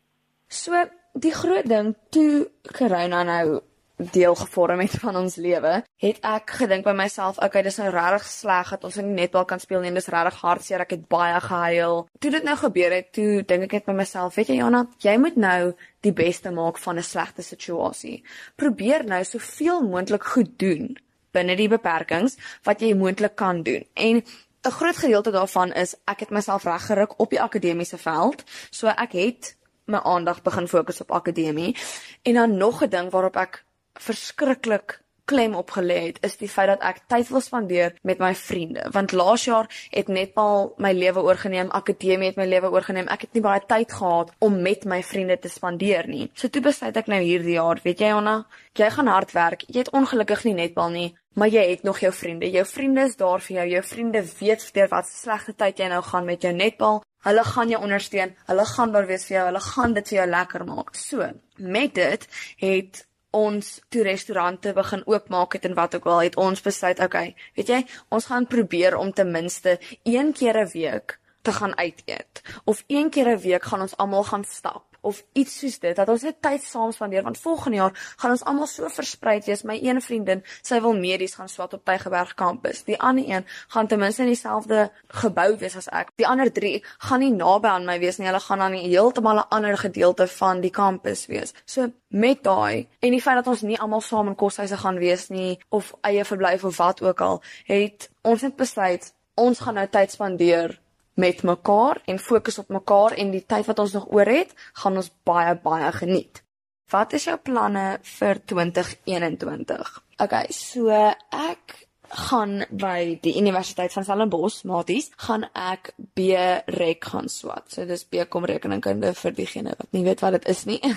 So 0.48 0.72
die 1.12 1.32
groot 1.32 1.66
ding 1.66 1.94
toe 2.10 2.48
corona 2.78 3.22
nou 3.22 3.60
deel 3.98 4.34
gevorm 4.34 4.80
het 4.80 4.94
van 5.02 5.16
ons 5.16 5.36
lewe, 5.36 5.82
het 6.02 6.20
ek 6.22 6.54
gedink 6.60 6.84
by 6.86 6.94
myself, 6.96 7.38
okay, 7.42 7.62
dis 7.66 7.78
nou 7.80 7.88
regtig 7.90 8.28
sleg 8.30 8.70
dat 8.70 8.84
ons 8.86 8.96
nie 9.00 9.16
netbal 9.16 9.44
kan 9.50 9.60
speel 9.62 9.82
nie, 9.82 9.92
dis 9.94 10.10
regtig 10.12 10.38
hartseer, 10.42 10.84
ek 10.86 10.94
het 10.96 11.08
baie 11.10 11.40
gehuil. 11.42 12.06
Toe 12.22 12.30
dit 12.30 12.46
nou 12.46 12.56
gebeur 12.56 12.94
het, 12.94 13.10
toe 13.12 13.42
dink 13.42 13.66
ek 13.66 13.78
net 13.78 13.90
by 13.90 13.96
myself, 13.98 14.38
weet 14.38 14.52
jy 14.52 14.60
Jana, 14.60 14.84
jy 15.02 15.16
moet 15.18 15.36
nou 15.36 15.60
die 16.06 16.14
beste 16.14 16.54
maak 16.54 16.78
van 16.78 16.98
'n 16.98 17.02
slegte 17.02 17.42
situasie. 17.42 18.22
Probeer 18.56 19.04
nou 19.04 19.24
soveel 19.24 19.82
moontlik 19.82 20.24
goed 20.24 20.58
doen 20.58 20.96
binne 21.32 21.56
die 21.56 21.68
beperkings 21.68 22.38
wat 22.64 22.80
jy 22.80 22.94
moontlik 22.94 23.36
kan 23.36 23.62
doen. 23.62 23.84
En 23.94 24.22
'n 24.66 24.70
groot 24.70 24.96
gedeelte 24.96 25.30
daarvan 25.30 25.72
is 25.72 25.94
ek 26.04 26.20
het 26.20 26.30
myself 26.30 26.64
reggeruk 26.64 27.20
op 27.20 27.30
die 27.30 27.40
akademiese 27.40 27.98
veld. 27.98 28.44
So 28.70 28.86
ek 28.86 29.12
het 29.12 29.56
my 29.86 29.98
aandag 29.98 30.42
begin 30.42 30.68
fokus 30.68 31.00
op 31.00 31.10
akademie. 31.10 31.76
En 32.22 32.34
dan 32.34 32.56
nog 32.56 32.82
'n 32.82 32.88
ding 32.88 33.10
waarop 33.10 33.36
ek 33.36 33.64
verskriklik 34.00 35.00
klem 35.28 35.54
op 35.54 35.70
gelê 35.76 35.98
het 36.06 36.18
is 36.24 36.38
die 36.40 36.48
feit 36.48 36.70
dat 36.70 36.84
ek 36.88 37.02
tyd 37.12 37.28
wil 37.28 37.42
spandeer 37.44 37.94
met 38.08 38.20
my 38.22 38.30
vriende. 38.38 38.86
Want 38.94 39.12
laas 39.12 39.44
jaar 39.44 39.68
het 39.92 40.08
netbal 40.08 40.72
my 40.80 40.94
lewe 40.96 41.24
oorgeneem 41.26 41.72
akademie 41.80 42.30
het 42.30 42.40
my 42.40 42.46
lewe 42.48 42.72
oorgeneem. 42.72 43.10
Ek 43.12 43.26
het 43.26 43.36
nie 43.36 43.44
baie 43.44 43.60
tyd 43.60 43.92
gehad 43.92 44.32
om 44.44 44.56
met 44.64 44.86
my 44.88 45.02
vriende 45.04 45.36
te 45.38 45.52
spandeer 45.52 46.08
nie. 46.08 46.30
So 46.34 46.48
toe 46.48 46.64
besluit 46.64 46.96
ek 46.96 47.12
nou 47.12 47.20
hierdie 47.20 47.58
jaar 47.58 47.80
weet 47.84 48.00
jy 48.04 48.12
Anna 48.16 48.40
jy 48.78 48.88
gaan 48.94 49.10
hard 49.12 49.34
werk. 49.34 49.66
Jy 49.68 49.84
het 49.84 49.92
ongelukkig 49.92 50.46
nie 50.48 50.56
netbal 50.62 50.94
nie 50.94 51.08
maar 51.38 51.48
jy 51.48 51.62
het 51.70 51.82
nog 51.86 52.00
jou 52.02 52.12
vriende. 52.12 52.50
Jou 52.50 52.64
vriende 52.66 53.04
is 53.06 53.16
daar 53.16 53.40
vir 53.40 53.56
jou. 53.56 53.66
Jou 53.76 53.82
vriende 53.86 54.22
weet 54.40 54.64
vir 54.74 54.88
wat 54.90 55.06
slegte 55.06 55.54
tyd 55.54 55.78
jy 55.78 55.90
nou 55.92 56.00
gaan 56.02 56.26
met 56.26 56.42
jou 56.42 56.52
netbal. 56.52 57.02
Hulle 57.26 57.44
gaan 57.44 57.70
jou 57.70 57.82
ondersteun. 57.82 58.34
Hulle 58.46 58.64
gaan 58.66 58.94
daar 58.94 59.06
wees 59.06 59.26
vir 59.28 59.36
jou. 59.36 59.44
Hulle 59.50 59.62
gaan 59.62 59.94
dit 59.94 60.08
vir 60.10 60.18
jou 60.18 60.26
lekker 60.30 60.64
maak. 60.66 60.94
So, 60.98 61.28
met 61.58 61.94
dit 61.94 62.26
het 62.62 63.04
ons 63.30 63.80
toe 63.88 64.02
restaurante 64.02 64.73
begin 64.73 65.06
oopmaak 65.06 65.52
het 65.52 65.64
en 65.64 65.75
wat 65.75 65.94
ook 65.94 66.06
al 66.06 66.23
het 66.23 66.37
ons 66.37 66.62
besluit 66.62 67.00
okay 67.00 67.35
weet 67.54 67.68
jy 67.68 67.80
ons 68.08 68.26
gaan 68.26 68.47
probeer 68.47 68.97
om 68.97 69.12
ten 69.12 69.30
minste 69.30 69.78
een 70.02 70.32
keer 70.32 70.56
'n 70.64 70.70
week 70.73 71.18
te 71.42 71.52
gaan 71.52 71.76
uit 71.76 72.02
eet. 72.04 72.42
Of 72.64 72.85
een 72.87 73.11
keer 73.11 73.28
'n 73.28 73.40
week 73.40 73.64
gaan 73.64 73.80
ons 73.80 73.97
almal 73.97 74.25
gaan 74.25 74.44
stap 74.44 74.88
of 75.00 75.22
iets 75.32 75.58
soos 75.58 75.78
dit 75.78 75.96
dat 75.96 76.08
ons 76.08 76.22
net 76.26 76.40
tyd 76.42 76.62
saam 76.62 76.92
spandeer 76.92 77.22
want 77.22 77.38
volgende 77.38 77.76
jaar 77.76 78.14
gaan 78.16 78.34
ons 78.34 78.44
almal 78.44 78.66
so 78.66 78.88
versprei 78.88 79.38
wees. 79.46 79.62
My 79.62 79.78
een 79.82 80.00
vriendin 80.02 80.42
sy 80.62 80.80
wil 80.84 80.96
medies 80.98 81.34
gaan 81.38 81.48
swat 81.48 81.74
op 81.74 81.84
Tygerberg 81.84 82.34
kampus 82.34 82.84
die 82.88 82.98
ander 82.98 83.24
een 83.28 83.46
gaan 83.68 83.87
ten 83.87 83.98
minste 83.98 84.22
in 84.22 84.32
dieselfde 84.32 84.90
gebou 85.22 85.56
wees 85.58 85.76
as 85.76 85.88
ek. 85.88 86.12
Die 86.16 86.26
ander 86.26 86.52
3 86.52 86.82
gaan 87.08 87.20
nie 87.24 87.32
naby 87.32 87.68
aan 87.68 87.87
my 87.87 87.98
wees 87.98 88.18
nie. 88.18 88.26
Hulle 88.26 88.40
gaan 88.40 88.58
dan 88.64 88.72
heeltemal 88.72 89.42
'n 89.42 89.48
ander 89.48 89.78
gedeelte 89.78 90.26
van 90.26 90.61
die 90.61 90.70
kampus 90.70 91.26
wees. 91.26 91.54
So 91.64 91.92
met 92.08 92.42
daai 92.42 92.88
en 92.98 93.11
die 93.11 93.22
feit 93.22 93.37
dat 93.37 93.46
ons 93.46 93.62
nie 93.62 93.78
almal 93.78 94.00
saam 94.00 94.28
in 94.28 94.34
koshuise 94.34 94.76
gaan 94.76 94.98
wees 94.98 95.28
nie 95.28 95.58
of 95.68 95.94
eie 96.00 96.24
verblyf 96.24 96.64
of 96.64 96.76
wat 96.76 97.02
ook 97.02 97.20
al 97.20 97.42
het 97.64 98.11
ons 98.22 98.42
net 98.42 98.56
besluit 98.56 99.12
ons 99.34 99.61
gaan 99.61 99.74
nou 99.74 99.87
tyd 99.87 100.11
spandeer 100.11 100.78
met 101.18 101.42
mekaar 101.42 102.00
en 102.07 102.20
fokus 102.22 102.59
op 102.62 102.70
mekaar 102.72 103.16
en 103.18 103.33
die 103.35 103.44
tyd 103.46 103.66
wat 103.66 103.83
ons 103.83 103.96
nog 103.98 104.07
oor 104.14 104.31
het, 104.31 104.54
gaan 104.83 104.96
ons 105.00 105.11
baie 105.26 105.57
baie 105.62 105.90
geniet. 105.92 106.42
Wat 106.88 107.12
is 107.12 107.26
jou 107.28 107.37
planne 107.44 107.98
vir 108.16 108.40
2021? 108.48 109.90
Okay, 110.22 110.46
so 110.54 110.88
ek 110.88 111.74
gaan 112.09 112.62
by 112.70 113.18
die 113.20 113.35
Universiteit 113.37 113.92
van 113.92 114.07
Stellenbosch, 114.07 114.62
Maties, 114.64 115.11
gaan 115.20 115.44
ek 115.52 115.92
B-rek 116.16 117.11
gaan 117.11 117.28
swat. 117.28 117.66
So 117.72 117.85
dis 117.88 118.07
B-kom 118.09 118.48
rekeningkunde 118.48 119.12
vir 119.18 119.37
diegene 119.37 119.74
wat 119.76 119.92
nie 119.92 120.07
weet 120.07 120.24
wat 120.24 120.38
dit 120.38 120.48
is 120.54 120.64
nie. 120.70 120.81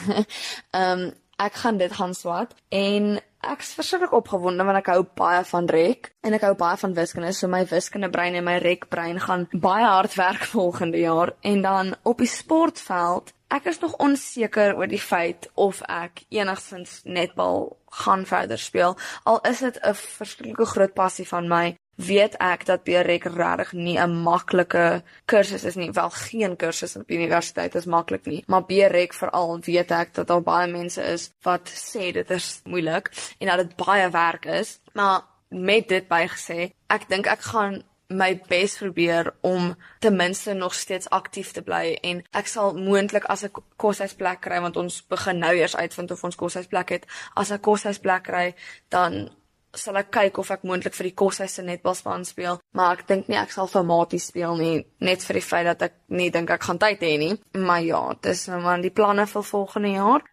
Ehm 0.77 1.07
um, 1.07 1.11
ek 1.41 1.59
gaan 1.63 1.77
dit 1.81 1.93
gaan 1.93 2.13
swat. 2.13 2.55
En 2.69 3.19
ek's 3.41 3.73
verskriklik 3.73 4.13
opgewonde 4.13 4.65
want 4.67 4.77
ek 4.77 4.91
hou 4.93 5.01
baie 5.17 5.41
van 5.49 5.69
rek 5.73 6.11
en 6.21 6.37
ek 6.37 6.45
hou 6.45 6.53
baie 6.59 6.77
van 6.77 6.93
wiskunde. 6.97 7.33
So 7.33 7.49
my 7.49 7.63
wiskunde 7.69 8.11
brein 8.13 8.37
en 8.37 8.45
my 8.45 8.57
rek 8.61 8.87
brein 8.93 9.19
gaan 9.19 9.47
baie 9.51 9.85
hard 9.85 10.17
werk 10.19 10.45
volgende 10.55 11.01
jaar. 11.01 11.33
En 11.41 11.61
dan 11.65 11.95
op 12.03 12.21
die 12.21 12.29
sportveld 12.29 13.33
ek 13.51 13.65
is 13.67 13.81
nog 13.81 13.97
onseker 13.99 14.77
oor 14.77 14.87
die 14.87 15.01
feit 15.01 15.49
of 15.59 15.81
ek 15.91 16.23
enigstens 16.31 17.01
netbal 17.03 17.73
gaan 18.01 18.23
verder 18.25 18.59
speel. 18.59 18.95
Al 19.27 19.41
is 19.49 19.59
dit 19.59 19.79
'n 19.81 19.93
verskriklike 19.93 20.65
groot 20.65 20.93
passie 20.93 21.27
van 21.27 21.47
my 21.47 21.75
weet 21.95 22.35
ek 22.41 22.65
dat 22.65 22.83
BREK 22.83 23.23
regtig 23.23 23.73
nie 23.73 23.97
'n 23.99 24.21
maklike 24.23 25.03
kursus 25.25 25.63
is 25.63 25.75
nie. 25.75 25.91
Wel 25.91 26.09
geen 26.09 26.55
kursus 26.55 26.95
op 26.95 27.09
universiteit 27.09 27.75
is 27.75 27.85
maklik 27.85 28.25
nie, 28.25 28.43
maar 28.47 28.63
BREK 28.63 29.13
veral 29.13 29.59
weet 29.59 29.91
ek 29.91 30.13
dat 30.13 30.27
daar 30.27 30.41
baie 30.41 30.71
mense 30.71 31.01
is 31.01 31.31
wat 31.41 31.69
sê 31.69 32.11
dit 32.11 32.29
is 32.31 32.61
moeilik 32.63 33.11
en 33.39 33.47
dat 33.47 33.57
dit 33.57 33.75
baie 33.75 34.09
werk 34.09 34.45
is. 34.45 34.79
Maar 34.93 35.21
met 35.49 35.87
dit 35.87 36.07
bygesê, 36.07 36.71
ek 36.87 37.09
dink 37.09 37.27
ek 37.27 37.41
gaan 37.41 37.83
my 38.11 38.35
bes 38.47 38.77
probeer 38.77 39.33
om 39.41 39.75
ten 39.99 40.15
minste 40.15 40.53
nog 40.53 40.73
steeds 40.73 41.09
aktief 41.09 41.51
te 41.51 41.61
bly 41.61 41.97
en 42.01 42.21
ek 42.35 42.47
sal 42.47 42.75
moontlik 42.75 43.25
as 43.31 43.45
ek 43.47 43.61
koshuisplek 43.81 44.41
kry 44.45 44.59
want 44.63 44.77
ons 44.77 45.01
begin 45.11 45.39
nou 45.39 45.53
eers 45.55 45.75
uitvind 45.75 46.11
of 46.11 46.23
ons 46.27 46.39
koshuisplek 46.39 46.95
het 46.97 47.07
as 47.39 47.53
ek 47.55 47.63
koshuisplek 47.65 48.27
kry 48.27 48.47
dan 48.93 49.29
sal 49.77 49.97
ek 50.01 50.11
kyk 50.11 50.39
of 50.41 50.51
ek 50.51 50.65
moontlik 50.67 50.95
vir 50.97 51.09
die 51.09 51.15
koshuis 51.21 51.55
se 51.55 51.63
netbalspan 51.63 52.25
speel, 52.27 52.59
maar 52.75 52.99
ek 52.99 53.07
dink 53.07 53.29
nie 53.31 53.39
ek 53.39 53.53
sal 53.55 53.69
vir 53.71 53.85
Matie 53.87 54.19
speel 54.19 54.57
nie, 54.59 54.75
net 54.99 55.23
vir 55.27 55.39
die 55.39 55.47
feit 55.47 55.67
dat 55.69 55.85
ek 55.87 55.95
nie 56.09 56.29
dink 56.33 56.51
ek 56.51 56.67
gaan 56.67 56.81
tyd 56.81 57.03
hê 57.05 57.15
nie. 57.21 57.35
Maar 57.55 57.81
ja, 57.85 58.01
dis 58.27 58.47
nou 58.51 58.61
maar 58.65 58.83
die 58.83 58.93
planne 58.93 59.27
vir 59.31 59.47
volgende 59.53 59.95
jaar. 59.95 60.27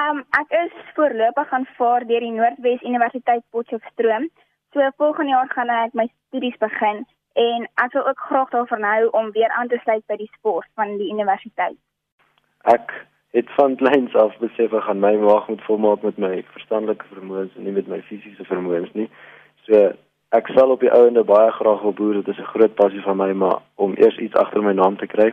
Ehm 0.00 0.18
um, 0.18 0.24
ek 0.40 0.52
is 0.56 0.76
voorlopig 0.96 1.48
gaan 1.48 1.66
vaar 1.78 2.06
deur 2.08 2.24
die 2.24 2.36
Noordwes 2.36 2.84
Universiteit 2.88 3.44
Potchefstroom. 3.50 4.28
So 4.72 4.80
volgende 4.96 5.34
jaar 5.36 5.50
gaan 5.52 5.72
ek 5.72 5.94
my 5.94 6.06
studies 6.08 6.56
begin 6.60 7.04
en 7.36 7.66
ek 7.84 7.92
wil 7.96 8.08
ook 8.08 8.20
graag 8.28 8.50
daarvan 8.54 8.84
hou 8.88 9.10
om 9.20 9.32
weer 9.32 9.52
aan 9.52 9.68
te 9.68 9.80
sluit 9.84 10.04
by 10.08 10.16
die 10.16 10.30
sport 10.38 10.68
van 10.80 10.96
die 11.00 11.10
universiteit. 11.12 11.76
Ek 12.72 12.92
het 13.32 13.50
van 13.56 13.76
kleins 13.76 14.14
af 14.14 14.34
besef 14.38 14.72
ek 14.76 14.86
gaan 14.86 15.00
my 15.00 15.14
maag 15.16 15.48
moet 15.48 15.62
volmaak 15.68 16.02
met 16.02 16.18
my 16.20 16.32
verstandelike 16.52 17.06
vermoëns 17.12 17.54
en 17.56 17.64
nie 17.64 17.72
met 17.72 17.88
my 17.88 18.00
fisiese 18.08 18.44
vermoëns 18.44 18.92
nie. 18.98 19.08
So 19.66 19.92
ek 20.36 20.50
sal 20.56 20.72
op 20.74 20.84
die 20.84 20.92
ouende 20.92 21.24
baie 21.24 21.50
graag 21.56 21.80
wil 21.84 21.96
boer, 21.96 22.20
dit 22.20 22.28
is 22.28 22.38
'n 22.38 22.52
groot 22.52 22.74
passie 22.74 23.02
van 23.02 23.16
my, 23.16 23.32
maar 23.32 23.58
om 23.74 23.94
eers 23.96 24.18
iets 24.18 24.34
agter 24.34 24.62
my 24.62 24.72
naam 24.72 24.96
te 24.96 25.06
kry, 25.06 25.32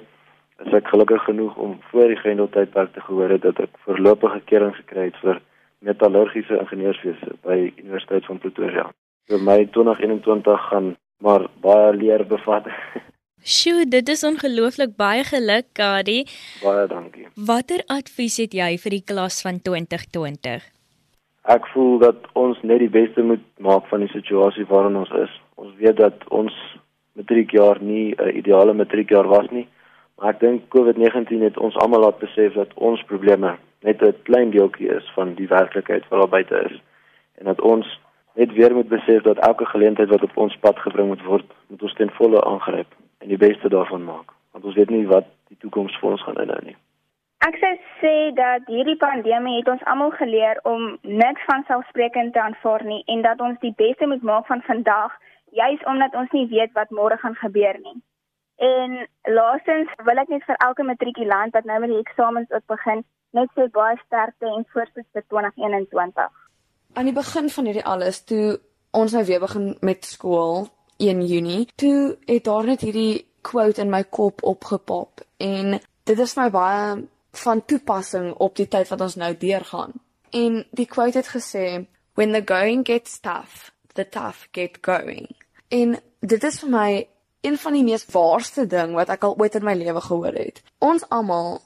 is 0.65 0.73
ek 0.73 0.87
gelukkig 0.87 1.23
genoeg 1.23 1.55
om 1.55 1.77
voor 1.91 2.07
die 2.07 2.19
Grendeltydperk 2.19 2.93
te 2.93 3.01
gehoor 3.01 3.29
het 3.29 3.41
dat 3.41 3.59
ek 3.59 3.77
voorlopige 3.85 4.41
kering 4.45 4.75
gekry 4.75 5.05
het 5.11 5.17
vir 5.23 5.41
metallurgiese 5.79 6.59
ingenieurswese 6.59 7.35
by 7.43 7.73
Universiteit 7.77 8.25
van 8.25 8.37
Pretoria. 8.37 8.89
So 9.27 9.37
my 9.37 9.65
2021 9.65 10.67
gaan 10.71 10.95
maar 11.19 11.47
baie 11.61 11.93
leer 11.93 12.25
bevat. 12.27 12.67
Sjoe, 13.43 13.85
dit 13.87 14.09
is 14.09 14.23
ongelooflik 14.27 14.97
baie 14.99 15.23
geluk, 15.23 15.65
Kadi. 15.73 16.25
Baie 16.59 16.87
dankie. 16.91 17.23
Watter 17.47 17.79
advies 17.87 18.35
het 18.41 18.51
jy 18.53 18.75
vir 18.83 18.91
die 18.91 19.05
klas 19.07 19.39
van 19.45 19.61
2020? 19.63 20.65
Ek 21.47 21.69
voel 21.71 22.01
dat 22.03 22.27
ons 22.35 22.59
net 22.67 22.83
die 22.83 22.91
beste 22.91 23.23
moet 23.23 23.45
maak 23.63 23.87
van 23.87 24.03
die 24.03 24.11
situasie 24.11 24.67
waarin 24.67 24.99
ons 24.99 25.15
is. 25.23 25.31
Ons 25.55 25.71
weet 25.79 25.95
dat 26.03 26.27
ons 26.35 26.51
matriekjaar 27.15 27.79
nie 27.79 28.13
'n 28.19 28.35
ideale 28.35 28.73
matriekjaar 28.73 29.27
was 29.27 29.47
nie. 29.51 29.67
Maar 30.17 30.35
ek 30.35 30.39
dink 30.39 30.67
COVID-19 30.75 31.41
het 31.41 31.57
ons 31.57 31.79
almal 31.79 32.01
laat 32.01 32.19
besef 32.19 32.53
dat 32.53 32.75
ons 32.75 33.01
probleme 33.07 33.57
net 33.87 34.03
'n 34.03 34.15
klein 34.23 34.51
deeltjie 34.51 34.91
is 34.91 35.11
van 35.15 35.35
die 35.35 35.47
werklikheid 35.47 36.03
wat 36.09 36.19
daar 36.19 36.35
buite 36.35 36.55
is 36.69 36.81
en 37.39 37.45
dat 37.45 37.61
ons 37.61 37.87
net 38.35 38.51
weer 38.51 38.75
moet 38.75 38.89
besef 38.89 39.23
dat 39.23 39.37
elke 39.37 39.65
geleentheid 39.65 40.09
wat 40.09 40.23
op 40.23 40.37
ons 40.37 40.57
pad 40.59 40.79
gebring 40.79 41.07
moet 41.07 41.23
word, 41.23 41.45
moet 41.67 41.81
ons 41.81 41.93
ten 41.93 42.09
volle 42.09 42.43
aangryp 42.43 42.87
en 43.19 43.27
die 43.27 43.37
beste 43.37 43.69
daarvan 43.69 44.03
maak, 44.03 44.33
want 44.51 44.65
ons 44.65 44.75
weet 44.75 44.89
nie 44.89 45.07
wat 45.07 45.27
die 45.49 45.57
toekoms 45.63 45.95
vir 45.99 46.11
ons 46.11 46.23
gaan 46.23 46.39
inhou 46.43 46.59
nie. 46.65 46.77
Ek 47.47 47.55
sou 47.61 47.71
sê 48.01 48.15
dat 48.35 48.67
hierdie 48.67 48.97
pandemie 48.99 49.57
het 49.57 49.69
ons 49.71 49.83
almal 49.87 50.11
geleer 50.19 50.59
om 50.67 50.97
niks 51.01 51.45
van 51.47 51.63
selfsprekend 51.67 52.33
te 52.35 52.41
aanvaar 52.43 52.83
nie 52.83 52.99
en 53.13 53.23
dat 53.23 53.39
ons 53.39 53.59
die 53.63 53.73
beste 53.79 54.07
moet 54.11 54.23
maak 54.27 54.47
van 54.51 54.63
vandag, 54.67 55.15
juis 55.55 55.85
omdat 55.87 56.15
ons 56.19 56.31
nie 56.35 56.47
weet 56.51 56.75
wat 56.75 56.91
môre 56.91 57.17
gaan 57.17 57.37
gebeur 57.39 57.79
nie. 57.83 57.95
En 58.59 58.97
laastens 59.23 59.91
wil 60.03 60.19
ek 60.19 60.31
net 60.33 60.43
vir 60.43 60.59
elke 60.67 60.83
matrikulant 60.83 61.55
wat 61.55 61.67
nou 61.69 61.79
met 61.79 61.93
die 61.93 62.01
eksamens 62.03 62.51
ook 62.51 62.65
begin, 62.67 63.05
net 63.31 63.51
sê 63.55 63.69
baie 63.71 63.95
sterkte 64.03 64.49
en 64.51 64.67
voorspoed 64.73 65.07
vir 65.15 65.25
2021. 65.31 66.35
Aan 66.99 67.07
die 67.07 67.15
begin 67.15 67.47
van 67.55 67.69
hierdie 67.69 67.85
alles, 67.87 68.19
toe 68.27 68.59
ons 68.91 69.15
nou 69.15 69.23
weer 69.23 69.39
begin 69.39 69.77
met 69.85 70.03
skool 70.05 70.67
1 70.99 71.25
Junie, 71.25 71.67
toe 71.75 72.17
het 72.27 72.43
daar 72.43 72.65
net 72.67 72.81
hierdie 72.83 73.25
quote 73.41 73.79
in 73.81 73.89
my 73.89 74.03
kop 74.03 74.43
opgepop 74.43 75.21
en 75.39 75.77
dit 76.03 76.19
is 76.19 76.35
my 76.35 76.49
baie 76.51 76.97
van 77.43 77.61
toepassing 77.65 78.33
op 78.43 78.57
die 78.59 78.67
tyd 78.67 78.89
wat 78.91 79.01
ons 79.05 79.15
nou 79.15 79.29
deurgaan. 79.37 79.93
En 80.35 80.65
die 80.75 80.85
quote 80.91 81.17
het 81.17 81.31
gesê, 81.31 81.85
"When 82.19 82.33
the 82.33 82.43
going 82.45 82.85
gets 82.85 83.19
tough, 83.19 83.71
the 83.93 84.09
tough 84.09 84.47
get 84.51 84.77
going." 84.81 85.35
En 85.67 85.99
dit 86.19 86.43
is 86.43 86.59
vir 86.59 86.69
my 86.69 87.07
een 87.41 87.57
van 87.57 87.73
die 87.73 87.83
mees 87.83 88.05
waarste 88.05 88.67
ding 88.67 88.93
wat 88.93 89.09
ek 89.09 89.23
al 89.23 89.37
ooit 89.37 89.55
in 89.55 89.63
my 89.63 89.73
lewe 89.73 90.01
gehoor 90.01 90.33
het. 90.33 90.61
Ons 90.77 91.09
almal 91.09 91.61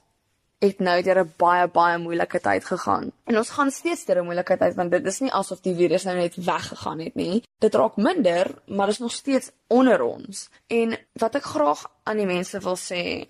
het 0.64 0.80
nou 0.80 1.02
deur 1.04 1.20
'n 1.24 1.34
baie 1.38 1.68
baie 1.68 1.98
moeilike 1.98 2.40
tyd 2.40 2.66
gegaan. 2.66 3.12
En 3.26 3.38
ons 3.38 3.50
gaan 3.50 3.72
steeds 3.72 4.06
deur 4.06 4.22
'n 4.22 4.26
moeilike 4.26 4.58
tyd 4.58 4.76
want 4.76 4.92
dit 4.92 5.06
is 5.06 5.20
nie 5.20 5.32
asof 5.32 5.62
die 5.62 5.76
virus 5.76 6.04
nou 6.04 6.16
net 6.18 6.36
weggegaan 6.36 7.00
het 7.00 7.16
nie. 7.16 7.44
Dit 7.60 7.76
raak 7.76 7.96
minder, 7.96 8.62
maar 8.68 8.88
is 8.88 9.00
nog 9.00 9.12
steeds 9.12 9.52
onder 9.68 10.02
ons. 10.02 10.50
En 10.68 10.98
wat 11.14 11.36
ek 11.36 11.44
graag 11.44 11.92
aan 12.04 12.18
die 12.18 12.26
mense 12.26 12.60
wil 12.60 12.78
sê, 12.78 13.28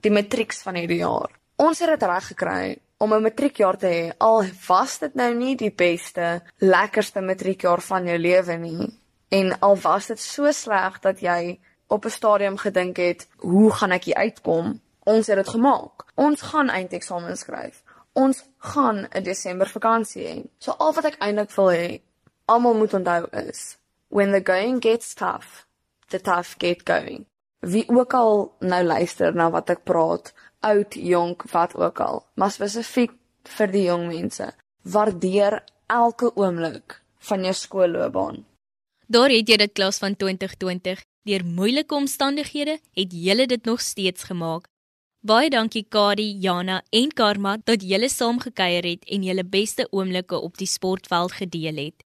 die 0.00 0.10
matrieks 0.10 0.62
van 0.62 0.74
hierdie 0.74 1.02
jaar. 1.04 1.30
Ons 1.56 1.78
het 1.78 1.88
dit 1.88 2.08
reg 2.08 2.26
gekry 2.26 2.78
om 2.98 3.14
'n 3.14 3.22
matriekjaar 3.22 3.76
te 3.76 3.86
hê. 3.86 4.12
Al 4.18 4.44
was 4.68 4.98
dit 4.98 5.14
nou 5.14 5.34
nie 5.34 5.56
die 5.56 5.74
beste, 5.74 6.42
lekkerste 6.58 7.20
matriekjaar 7.20 7.80
van 7.80 8.04
jou 8.04 8.18
lewe 8.18 8.56
nie. 8.56 8.98
En 9.28 9.58
al 9.58 9.76
was 9.76 10.06
dit 10.06 10.20
so 10.20 10.52
sleg 10.52 11.00
dat 11.00 11.20
jy 11.20 11.58
op 11.86 12.04
'n 12.04 12.10
stadium 12.10 12.56
gedink 12.56 12.96
het, 12.96 13.28
hoe 13.36 13.72
gaan 13.72 13.90
ek 13.90 14.04
hier 14.04 14.14
uitkom? 14.14 14.80
Ons 15.04 15.26
het 15.26 15.36
dit 15.36 15.48
gemaak. 15.48 16.04
Ons 16.14 16.42
gaan 16.52 16.70
eindeksamen 16.70 17.36
skryf. 17.36 17.82
Ons 18.12 18.44
gaan 18.58 19.08
'n 19.10 19.22
Desember 19.22 19.68
vakansie 19.68 20.26
hê. 20.26 20.44
So 20.58 20.70
al 20.70 20.92
wat 20.92 21.04
ek 21.04 21.18
eintlik 21.18 21.50
wil 21.56 21.70
hê, 21.70 22.00
almal 22.44 22.74
moet 22.74 22.94
onthou 22.94 23.26
is, 23.48 23.78
when 24.08 24.32
the 24.32 24.42
going 24.44 24.82
gets 24.82 25.14
tough, 25.14 25.66
the 26.08 26.20
tough 26.20 26.54
get 26.58 26.82
going. 26.84 27.26
Wie 27.60 27.88
ook 27.88 28.14
al 28.14 28.54
nou 28.60 28.84
luister 28.84 29.34
na 29.34 29.50
wat 29.50 29.70
ek 29.70 29.84
praat, 29.84 30.34
oud, 30.60 30.94
jonk, 30.94 31.42
wat 31.42 31.74
ook 31.74 32.00
al, 32.00 32.26
maar 32.34 32.50
spesifiek 32.50 33.12
vir 33.42 33.66
die 33.66 33.84
jong 33.84 34.06
mense, 34.06 34.52
waardeer 34.82 35.64
elke 35.86 36.34
oomblik 36.34 37.02
van 37.18 37.42
jou 37.42 37.54
skoolloopbaan. 37.54 38.44
Daar 39.06 39.30
het 39.30 39.48
jy 39.48 39.56
dit 39.56 39.72
klas 39.72 39.98
van 39.98 40.16
2020 40.16 41.02
Deur 41.22 41.44
moeilike 41.46 41.94
omstandighede 41.94 42.80
het 42.98 43.12
julle 43.14 43.46
dit 43.46 43.64
nog 43.64 43.80
steeds 43.80 44.22
gemaak. 44.26 44.66
Baie 45.22 45.52
dankie 45.54 45.84
Kadi, 45.86 46.24
Jana 46.42 46.80
en 46.90 47.12
Karma 47.14 47.52
dat 47.62 47.84
julle 47.86 48.08
saam 48.10 48.40
gekuier 48.42 48.82
het 48.82 49.04
en 49.06 49.22
julle 49.22 49.44
beste 49.46 49.86
oomblikke 49.94 50.34
op 50.34 50.56
die 50.58 50.66
sportveld 50.66 51.36
gedeel 51.38 51.78
het. 51.78 52.02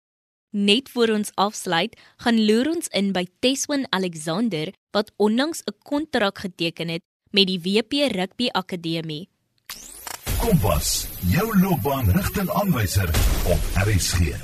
Net 0.50 0.90
voor 0.90 1.12
ons 1.14 1.30
afsluit, 1.38 1.94
gaan 2.24 2.42
loer 2.48 2.72
ons 2.72 2.90
in 2.90 3.12
by 3.14 3.22
Teswin 3.38 3.86
Alexander 3.94 4.74
wat 4.90 5.14
onlangs 5.16 5.62
'n 5.62 5.78
kontrak 5.86 6.38
geteken 6.38 6.88
het 6.88 7.02
met 7.30 7.46
die 7.46 7.60
WP 7.60 8.10
Rugby 8.10 8.48
Akademie. 8.50 9.28
Kompas, 10.40 11.06
jou 11.30 11.58
loopbaanrigtingaanwyser 11.58 13.08
op 13.46 13.60
RSG. 13.86 14.34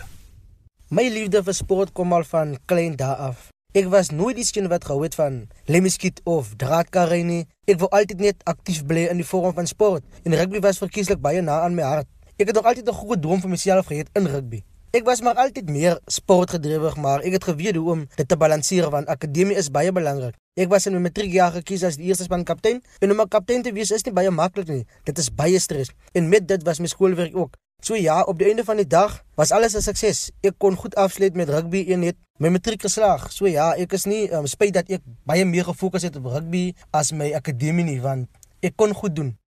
My 0.90 1.08
liefde 1.08 1.42
vir 1.42 1.54
sport 1.54 1.92
kom 1.92 2.12
al 2.12 2.24
van 2.24 2.58
klein 2.66 2.96
dae 2.96 3.14
af. 3.14 3.49
Ek 3.70 3.86
was 3.86 4.08
nooit 4.10 4.34
die 4.34 4.42
seun 4.42 4.66
wat 4.66 4.82
gehou 4.82 5.04
het 5.04 5.14
van 5.14 5.44
lemmiskiet 5.70 6.16
of 6.26 6.48
draadkarry 6.58 7.20
nie. 7.22 7.44
Ek 7.70 7.76
wou 7.78 7.86
altyd 7.94 8.18
net 8.18 8.40
aktief 8.50 8.80
bly 8.82 9.04
in 9.12 9.20
die 9.22 9.26
vorm 9.28 9.54
van 9.54 9.70
sport 9.70 10.02
en 10.26 10.34
rugby 10.34 10.58
was 10.64 10.80
verkieslik 10.82 11.20
baie 11.22 11.38
na 11.38 11.60
aan 11.62 11.76
my 11.78 11.84
hart. 11.86 12.08
Ek 12.34 12.50
het 12.50 12.58
nog 12.58 12.66
altyd 12.66 12.90
'n 12.90 12.98
goeie 12.98 13.20
droom 13.20 13.40
vir 13.40 13.50
myself 13.50 13.86
gehad 13.86 14.10
in 14.18 14.26
rugby. 14.26 14.64
Ek 14.90 15.06
was 15.06 15.22
maar 15.22 15.38
altyd 15.38 15.70
meer 15.70 16.00
sportgedrewe, 16.06 16.92
maar 16.98 17.22
ek 17.22 17.32
het 17.32 17.44
geweet 17.44 17.76
hoe 17.76 17.90
om 17.90 18.08
dit 18.16 18.28
te 18.28 18.36
balanseer 18.36 18.90
want 18.90 19.06
akademie 19.06 19.54
is 19.54 19.70
baie 19.70 19.92
belangrik. 19.92 20.34
Ek 20.58 20.68
was 20.68 20.86
in 20.86 20.92
my 20.92 21.00
matriekjaar 21.06 21.52
gekies 21.52 21.84
as 21.84 21.96
die 21.96 22.06
eerste 22.10 22.24
span 22.24 22.42
kaptein 22.44 22.82
en 22.98 23.10
om 23.10 23.20
'n 23.20 23.28
kaptein 23.28 23.62
te 23.62 23.72
wees 23.72 23.90
is 23.92 24.04
nie 24.04 24.12
baie 24.12 24.30
maklik 24.30 24.66
nie. 24.66 24.86
Dit 25.04 25.18
is 25.18 25.30
baie 25.30 25.58
stres. 25.60 25.90
En 26.12 26.28
met 26.28 26.48
dit 26.48 26.62
was 26.64 26.80
my 26.80 26.86
skoolwerk 26.86 27.36
ook. 27.36 27.54
So 27.80 27.96
ja, 27.96 28.22
op 28.22 28.38
die 28.38 28.46
einde 28.46 28.64
van 28.64 28.76
die 28.76 28.86
dag 28.86 29.24
was 29.34 29.50
alles 29.50 29.74
'n 29.74 29.80
sukses. 29.80 30.30
Ek 30.40 30.54
kon 30.58 30.76
goed 30.76 30.94
afsluit 30.94 31.34
met 31.34 31.48
rugby 31.48 31.84
en 31.88 32.02
het 32.02 32.16
my 32.36 32.48
matriek 32.48 32.82
geslaag. 32.82 33.32
So 33.32 33.46
ja, 33.46 33.74
ek 33.74 33.92
is 33.92 34.04
nie 34.04 34.32
um, 34.32 34.46
spyt 34.46 34.74
dat 34.74 34.90
ek 34.90 35.00
baie 35.24 35.44
meer 35.44 35.64
gefokus 35.64 36.02
het 36.02 36.16
op 36.16 36.24
rugby 36.24 36.74
as 36.90 37.12
my 37.12 37.32
akademie 37.32 37.84
nie, 37.84 38.00
want 38.00 38.28
ek 38.60 38.76
kon 38.76 38.94
goed 38.94 39.16
doen. 39.16 39.38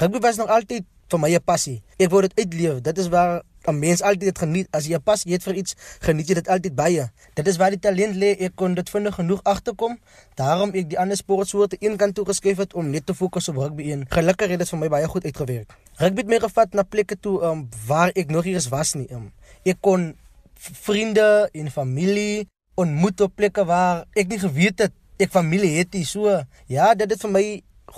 Rugby 0.00 0.18
was 0.18 0.36
nog 0.36 0.48
altyd 0.48 0.84
vir 1.08 1.18
my 1.18 1.34
'n 1.34 1.44
passie. 1.44 1.82
Ek 1.98 2.10
wou 2.10 2.20
dit 2.20 2.38
uitleef. 2.38 2.80
Dit 2.80 2.98
is 2.98 3.08
waar 3.08 3.42
'n 3.66 3.78
mens 3.78 4.02
altyd 4.02 4.38
geniet. 4.38 4.68
As 4.70 4.86
jy 4.86 4.94
'n 4.94 5.02
passie 5.02 5.32
het 5.32 5.42
vir 5.42 5.54
iets, 5.54 5.74
geniet 6.00 6.28
jy 6.28 6.34
dit 6.34 6.48
altyd 6.48 6.74
baie. 6.74 7.10
Dit 7.34 7.46
is 7.46 7.56
waar 7.56 7.70
die 7.70 7.78
talent 7.78 8.14
lê. 8.16 8.36
Ek 8.38 8.52
kon 8.54 8.74
dit 8.74 8.90
vinnig 8.90 9.14
genoeg 9.14 9.40
agterkom. 9.42 9.98
Daarom 10.34 10.70
ek 10.74 10.88
die 10.90 10.98
ander 10.98 11.16
sportsoorte 11.16 11.76
een 11.80 11.96
kant 11.96 12.14
toe 12.14 12.24
geskuif 12.24 12.56
het 12.56 12.74
om 12.74 12.90
net 12.90 13.06
te 13.06 13.14
fokus 13.14 13.48
op 13.48 13.56
rugby 13.56 13.92
en 13.92 14.06
gelukkig 14.08 14.48
het 14.48 14.58
dit 14.58 14.68
vir 14.68 14.78
my 14.78 14.88
baie 14.88 15.06
goed 15.06 15.24
uitgewerk. 15.24 15.76
Rugby 15.98 16.22
het 16.22 16.28
my 16.30 16.38
gevat 16.38 16.76
na 16.78 16.84
plekke 16.86 17.16
toe 17.18 17.40
um, 17.42 17.64
waar 17.88 18.12
ek 18.14 18.30
nog 18.30 18.46
eers 18.46 18.68
was 18.70 18.92
nie. 18.94 19.08
Um, 19.10 19.32
ek 19.66 19.80
kon 19.82 20.12
vriende 20.54 21.48
en 21.50 21.70
familie 21.74 22.46
ontmoet 22.78 23.24
op 23.26 23.34
plekke 23.34 23.64
waar 23.66 24.04
ek 24.14 24.30
nie 24.30 24.38
geweet 24.38 24.84
het 24.84 24.94
ek 25.18 25.34
familie 25.34 25.72
het 25.80 25.96
nie. 25.98 26.04
So 26.06 26.30
ja, 26.70 26.92
dit 26.94 27.10
het 27.10 27.24
vir 27.26 27.32
my 27.34 27.42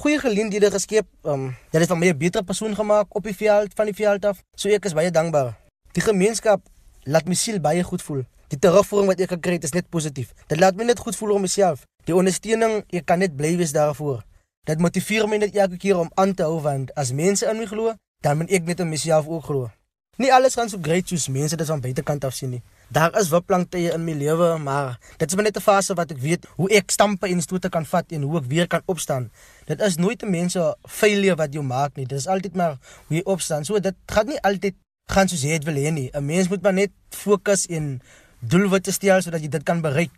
goeie 0.01 0.17
geleenthede 0.23 0.71
geskep. 0.73 1.11
Um, 1.29 1.51
dit 1.75 1.83
het 1.83 1.93
vir 1.93 2.01
my 2.01 2.09
'n 2.09 2.19
beter 2.19 2.43
persoon 2.43 2.73
gemaak 2.75 3.13
op 3.13 3.25
die 3.25 3.37
veld 3.37 3.77
van 3.77 3.93
die 3.93 3.95
veld 3.95 4.25
af. 4.25 4.41
So 4.57 4.69
ek 4.69 4.85
is 4.85 4.97
baie 4.97 5.11
dankbaar. 5.11 5.59
Die 5.93 6.03
gemeenskap 6.03 6.63
laat 7.05 7.29
my 7.29 7.35
siel 7.35 7.61
baie 7.61 7.83
goed 7.83 8.03
voel. 8.03 8.25
Die 8.49 8.59
terugvoering 8.59 9.09
wat 9.09 9.21
ek 9.21 9.31
gekry 9.37 9.53
het 9.53 9.65
is 9.65 9.77
net 9.77 9.91
positief. 9.91 10.33
Dit 10.49 10.59
laat 10.59 10.75
my 10.75 10.85
net 10.85 10.99
goed 10.99 11.17
voel 11.17 11.33
oor 11.33 11.41
myself. 11.41 11.85
Die 12.05 12.15
ondersteuning, 12.15 12.85
ek 12.91 13.05
kan 13.05 13.19
net 13.19 13.37
bly 13.37 13.57
wees 13.57 13.73
daarvoor. 13.73 14.25
Dit 14.69 14.79
motiveer 14.79 15.25
my 15.29 15.39
net 15.41 15.57
elke 15.57 15.79
keer 15.81 15.99
om 15.99 16.11
aan 16.21 16.35
te 16.37 16.45
hou 16.45 16.59
want 16.61 16.91
as 17.01 17.15
mense 17.17 17.47
in 17.49 17.57
my 17.57 17.67
glo, 17.69 17.95
dan 18.21 18.37
moet 18.37 18.51
ek 18.53 18.67
net 18.69 18.83
in 18.85 18.91
myself 18.93 19.29
ook 19.29 19.47
glo. 19.49 19.71
Nie 20.21 20.29
alles 20.37 20.59
gaan 20.59 20.69
so 20.69 20.77
great 20.85 21.09
soos 21.09 21.31
mense 21.33 21.57
dit 21.57 21.71
van 21.73 21.81
buitekant 21.81 22.25
af 22.29 22.35
sien 22.37 22.51
nie. 22.53 22.61
Daar 22.93 23.15
is 23.17 23.31
wiplanktye 23.33 23.95
in 23.95 24.05
my 24.05 24.13
lewe, 24.19 24.51
maar 24.61 24.99
dit 25.17 25.33
is 25.33 25.39
net 25.39 25.57
'n 25.57 25.65
fase 25.65 25.95
wat 25.95 26.11
ek 26.11 26.19
weet 26.19 26.47
hoe 26.57 26.69
ek 26.69 26.91
stampe 26.91 27.27
en 27.27 27.41
stoete 27.41 27.69
kan 27.69 27.87
vat 27.87 28.13
en 28.13 28.23
hoe 28.23 28.39
ek 28.39 28.45
weer 28.45 28.67
kan 28.67 28.83
opstaan. 28.85 29.31
Dit 29.65 29.81
is 29.81 29.97
nooit 29.97 30.23
'n 30.23 30.31
mens 30.31 30.53
se 30.53 30.77
failure 30.89 31.37
wat 31.37 31.53
jou 31.53 31.65
maak 31.65 31.97
nie. 31.97 32.07
Dit 32.07 32.19
is 32.19 32.27
altyd 32.27 32.55
maar 32.55 32.77
hoe 33.07 33.17
jy 33.17 33.23
opstaan. 33.25 33.65
So 33.65 33.81
dit 33.81 33.95
gaan 34.07 34.27
nie 34.27 34.41
altyd 34.41 34.75
gaan 35.07 35.29
soos 35.29 35.43
jy 35.43 35.59
dit 35.59 35.65
wil 35.65 35.75
hê 35.75 35.91
nie. 35.93 36.11
'n 36.13 36.25
Mens 36.25 36.49
moet 36.49 36.63
maar 36.63 36.75
net 36.75 36.91
fokus 37.09 37.67
en 37.67 38.03
doelwitte 38.41 38.93
stel 38.93 39.23
sodat 39.23 39.41
jy 39.41 39.49
dit 39.49 39.63
kan 39.63 39.81
bereik 39.81 40.11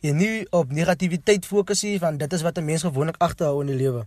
en 0.00 0.16
nie 0.16 0.46
op 0.50 0.72
negativiteit 0.72 1.46
fokus 1.46 1.82
nie 1.82 1.98
want 1.98 2.18
dit 2.18 2.32
is 2.32 2.42
wat 2.42 2.58
'n 2.58 2.64
mens 2.64 2.82
gewoonlik 2.82 3.16
agterhou 3.18 3.60
in 3.60 3.66
die 3.66 3.76
lewe. 3.76 4.06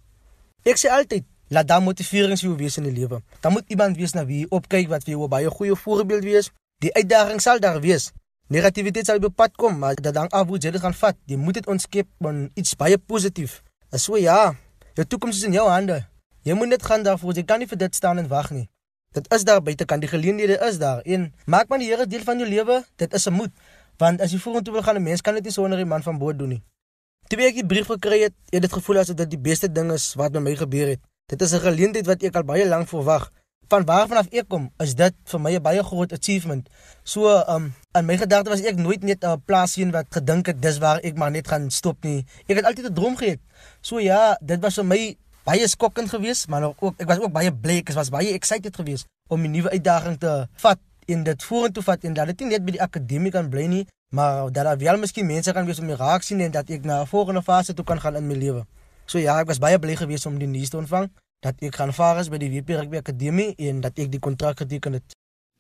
Ek 0.63 0.77
sê 0.77 0.89
altyd, 0.89 1.23
laat 1.47 1.67
dan 1.67 1.84
motivering 1.84 2.39
jou 2.39 2.56
wees 2.56 2.77
in 2.77 2.84
die 2.84 2.91
lewe. 2.91 3.21
Dan 3.41 3.51
moet 3.51 3.63
iemand 3.67 3.97
wees 3.97 4.13
na 4.13 4.25
wie 4.25 4.39
jy 4.39 4.45
opkyk 4.49 4.88
wat 4.89 5.03
vir 5.03 5.13
jou 5.13 5.23
'n 5.23 5.29
baie 5.29 5.49
goeie 5.49 5.75
voorbeeld 5.75 6.23
wees. 6.23 6.51
Die 6.79 6.93
uitdaging 6.93 7.41
sal 7.41 7.60
daar 7.60 7.82
wees. 7.82 8.12
Negativiteit 8.47 9.06
sal 9.06 9.17
op 9.17 9.36
pad 9.36 9.56
kom, 9.56 9.77
maar 9.79 9.95
dit 9.95 10.15
hang 10.15 10.29
af 10.32 10.47
hoe 10.47 10.58
jy 10.58 10.71
dit 10.71 10.82
gaan 10.82 10.93
vat. 10.93 11.15
Jy 11.25 11.36
moet 11.36 11.53
dit 11.53 11.67
ontskep 11.67 12.08
van 12.19 12.49
iets 12.53 12.75
baie 12.75 12.97
positief. 12.97 13.62
En 13.89 13.99
so 13.99 14.17
ja, 14.17 14.56
jou 14.93 15.08
toekoms 15.08 15.38
is 15.38 15.43
in 15.43 15.51
jou 15.51 15.69
hande. 15.69 16.06
Jy 16.43 16.53
moet 16.53 16.67
net 16.67 16.84
gaan 16.84 17.03
daarvoor. 17.03 17.34
Jy 17.34 17.43
kan 17.43 17.60
nie 17.60 17.67
vir 17.67 17.77
dit 17.77 17.95
staan 17.95 18.19
en 18.19 18.27
wag 18.27 18.51
nie. 18.51 18.67
Dit 19.13 19.29
is 19.34 19.43
daar 19.43 19.62
buite 19.62 19.86
kan 19.86 20.01
die 20.01 20.10
geleenthede 20.10 20.58
is 20.67 20.77
daar. 20.82 21.01
En 21.06 21.34
maak 21.45 21.69
maar 21.69 21.79
die 21.79 21.88
Here 21.88 22.08
deel 22.08 22.23
van 22.25 22.39
jou 22.41 22.49
lewe. 22.49 22.84
Dit 22.95 23.13
is 23.13 23.27
'n 23.27 23.34
moed. 23.34 23.51
Want 23.97 24.21
as 24.21 24.32
jy 24.32 24.39
vorentoe 24.39 24.73
wil 24.73 24.84
gaan, 24.84 24.95
'n 24.95 25.03
mens 25.03 25.21
kan 25.21 25.34
dit 25.34 25.43
nie 25.43 25.51
sonder 25.51 25.77
die 25.77 25.86
man 25.86 26.03
van 26.03 26.17
bo 26.17 26.34
doen 26.34 26.49
nie. 26.49 26.63
Toe 27.27 27.39
ek 27.39 27.53
die 27.53 27.65
brief 27.65 27.88
gekry 27.88 28.21
het, 28.21 28.34
het 28.49 28.62
dit 28.62 28.73
gevoel 28.73 28.97
asof 28.97 29.15
dit 29.15 29.29
die 29.29 29.39
beste 29.39 29.71
ding 29.71 29.91
is 29.91 30.13
wat 30.15 30.32
met 30.32 30.41
my 30.41 30.56
gebeur 30.56 30.88
het. 30.88 30.99
Dit 31.27 31.41
is 31.41 31.53
'n 31.53 31.60
geleentheid 31.60 32.06
wat 32.06 32.23
ek 32.23 32.36
al 32.36 32.43
baie 32.43 32.67
lank 32.67 32.88
verwag. 32.88 33.32
van 33.73 33.86
waar 33.89 34.08
vanaf 34.08 34.29
ek 34.29 34.47
kom, 34.51 34.67
is 34.84 34.93
dit 34.97 35.15
vir 35.32 35.39
my 35.41 35.51
'n 35.56 35.63
baie 35.63 35.84
groot 35.84 36.12
achievement. 36.13 36.69
So 37.03 37.29
um 37.47 37.73
in 37.97 38.06
my 38.06 38.17
gedagte 38.17 38.49
was 38.49 38.62
ek 38.62 38.77
nooit 38.77 39.03
net 39.03 39.23
'n 39.23 39.41
plaas 39.45 39.73
sien 39.73 39.91
wat 39.91 40.06
gedink 40.10 40.45
het 40.47 40.62
dis 40.62 40.77
waar 40.77 40.99
ek 41.01 41.15
maar 41.17 41.32
net 41.32 41.47
gaan 41.47 41.71
stop 41.71 42.03
nie. 42.03 42.25
Ek 42.47 42.58
het 42.58 42.65
altyd 42.65 42.86
'n 42.89 42.93
droom 42.93 43.15
gehad. 43.17 43.39
So 43.82 43.99
ja, 43.99 44.38
dit 44.41 44.60
was 44.62 44.75
vir 44.75 44.86
my 44.86 45.15
baie 45.43 45.67
skokkend 45.67 46.10
geweest, 46.10 46.47
maar 46.47 46.63
ook 46.63 46.95
ek 46.97 47.08
was 47.08 47.19
ook 47.19 47.32
baie 47.32 47.51
bly, 47.51 47.77
ek 47.77 47.91
was 47.93 48.10
baie 48.10 48.34
excited 48.34 48.75
geweest 48.75 49.06
om 49.27 49.41
'n 49.41 49.51
nuwe 49.51 49.69
uitdaging 49.69 50.19
te 50.19 50.47
vat 50.56 50.79
en 51.13 51.23
dit 51.23 51.43
vorentoe 51.49 51.84
vat 51.84 52.04
en 52.04 52.13
dat 52.17 52.32
dit 52.32 52.43
nie 52.43 52.54
net 52.54 52.65
by 52.65 52.76
die 52.76 52.82
akademie 52.82 53.32
kan 53.32 53.49
bly 53.49 53.65
nie, 53.71 53.84
maar 54.13 54.52
dat 54.52 54.67
daar 54.69 54.78
wel 54.78 54.97
miskien 55.02 55.26
mense 55.26 55.54
kan 55.54 55.65
wees 55.65 55.80
om 55.80 55.89
my 55.89 55.97
raak 55.99 56.26
sien 56.28 56.41
en 56.41 56.52
dat 56.52 56.69
ek 56.69 56.84
na 56.84 57.02
'n 57.02 57.08
volgende 57.08 57.41
fase 57.41 57.73
toe 57.73 57.86
kan 57.86 57.99
gaan 57.99 58.15
in 58.15 58.28
my 58.28 58.36
lewe. 58.36 58.65
So 59.06 59.17
ja, 59.17 59.39
ek 59.39 59.47
was 59.47 59.60
baie 59.60 59.80
bly 59.80 59.95
geweest 59.95 60.26
om 60.26 60.39
die 60.39 60.47
nuus 60.47 60.69
te 60.69 60.78
ontvang 60.78 61.10
dat 61.43 61.56
ek 61.60 61.76
gaan 61.76 61.93
vaar 61.93 62.19
is 62.19 62.30
by 62.30 62.38
die 62.38 62.49
WP 62.49 62.69
Rugby 62.69 62.97
Akademie 62.97 63.54
en 63.58 63.82
dat 63.82 63.99
ek 63.99 64.12
die 64.12 64.19
kontrak 64.19 64.58
geteken 64.58 64.93
het. 64.93 65.15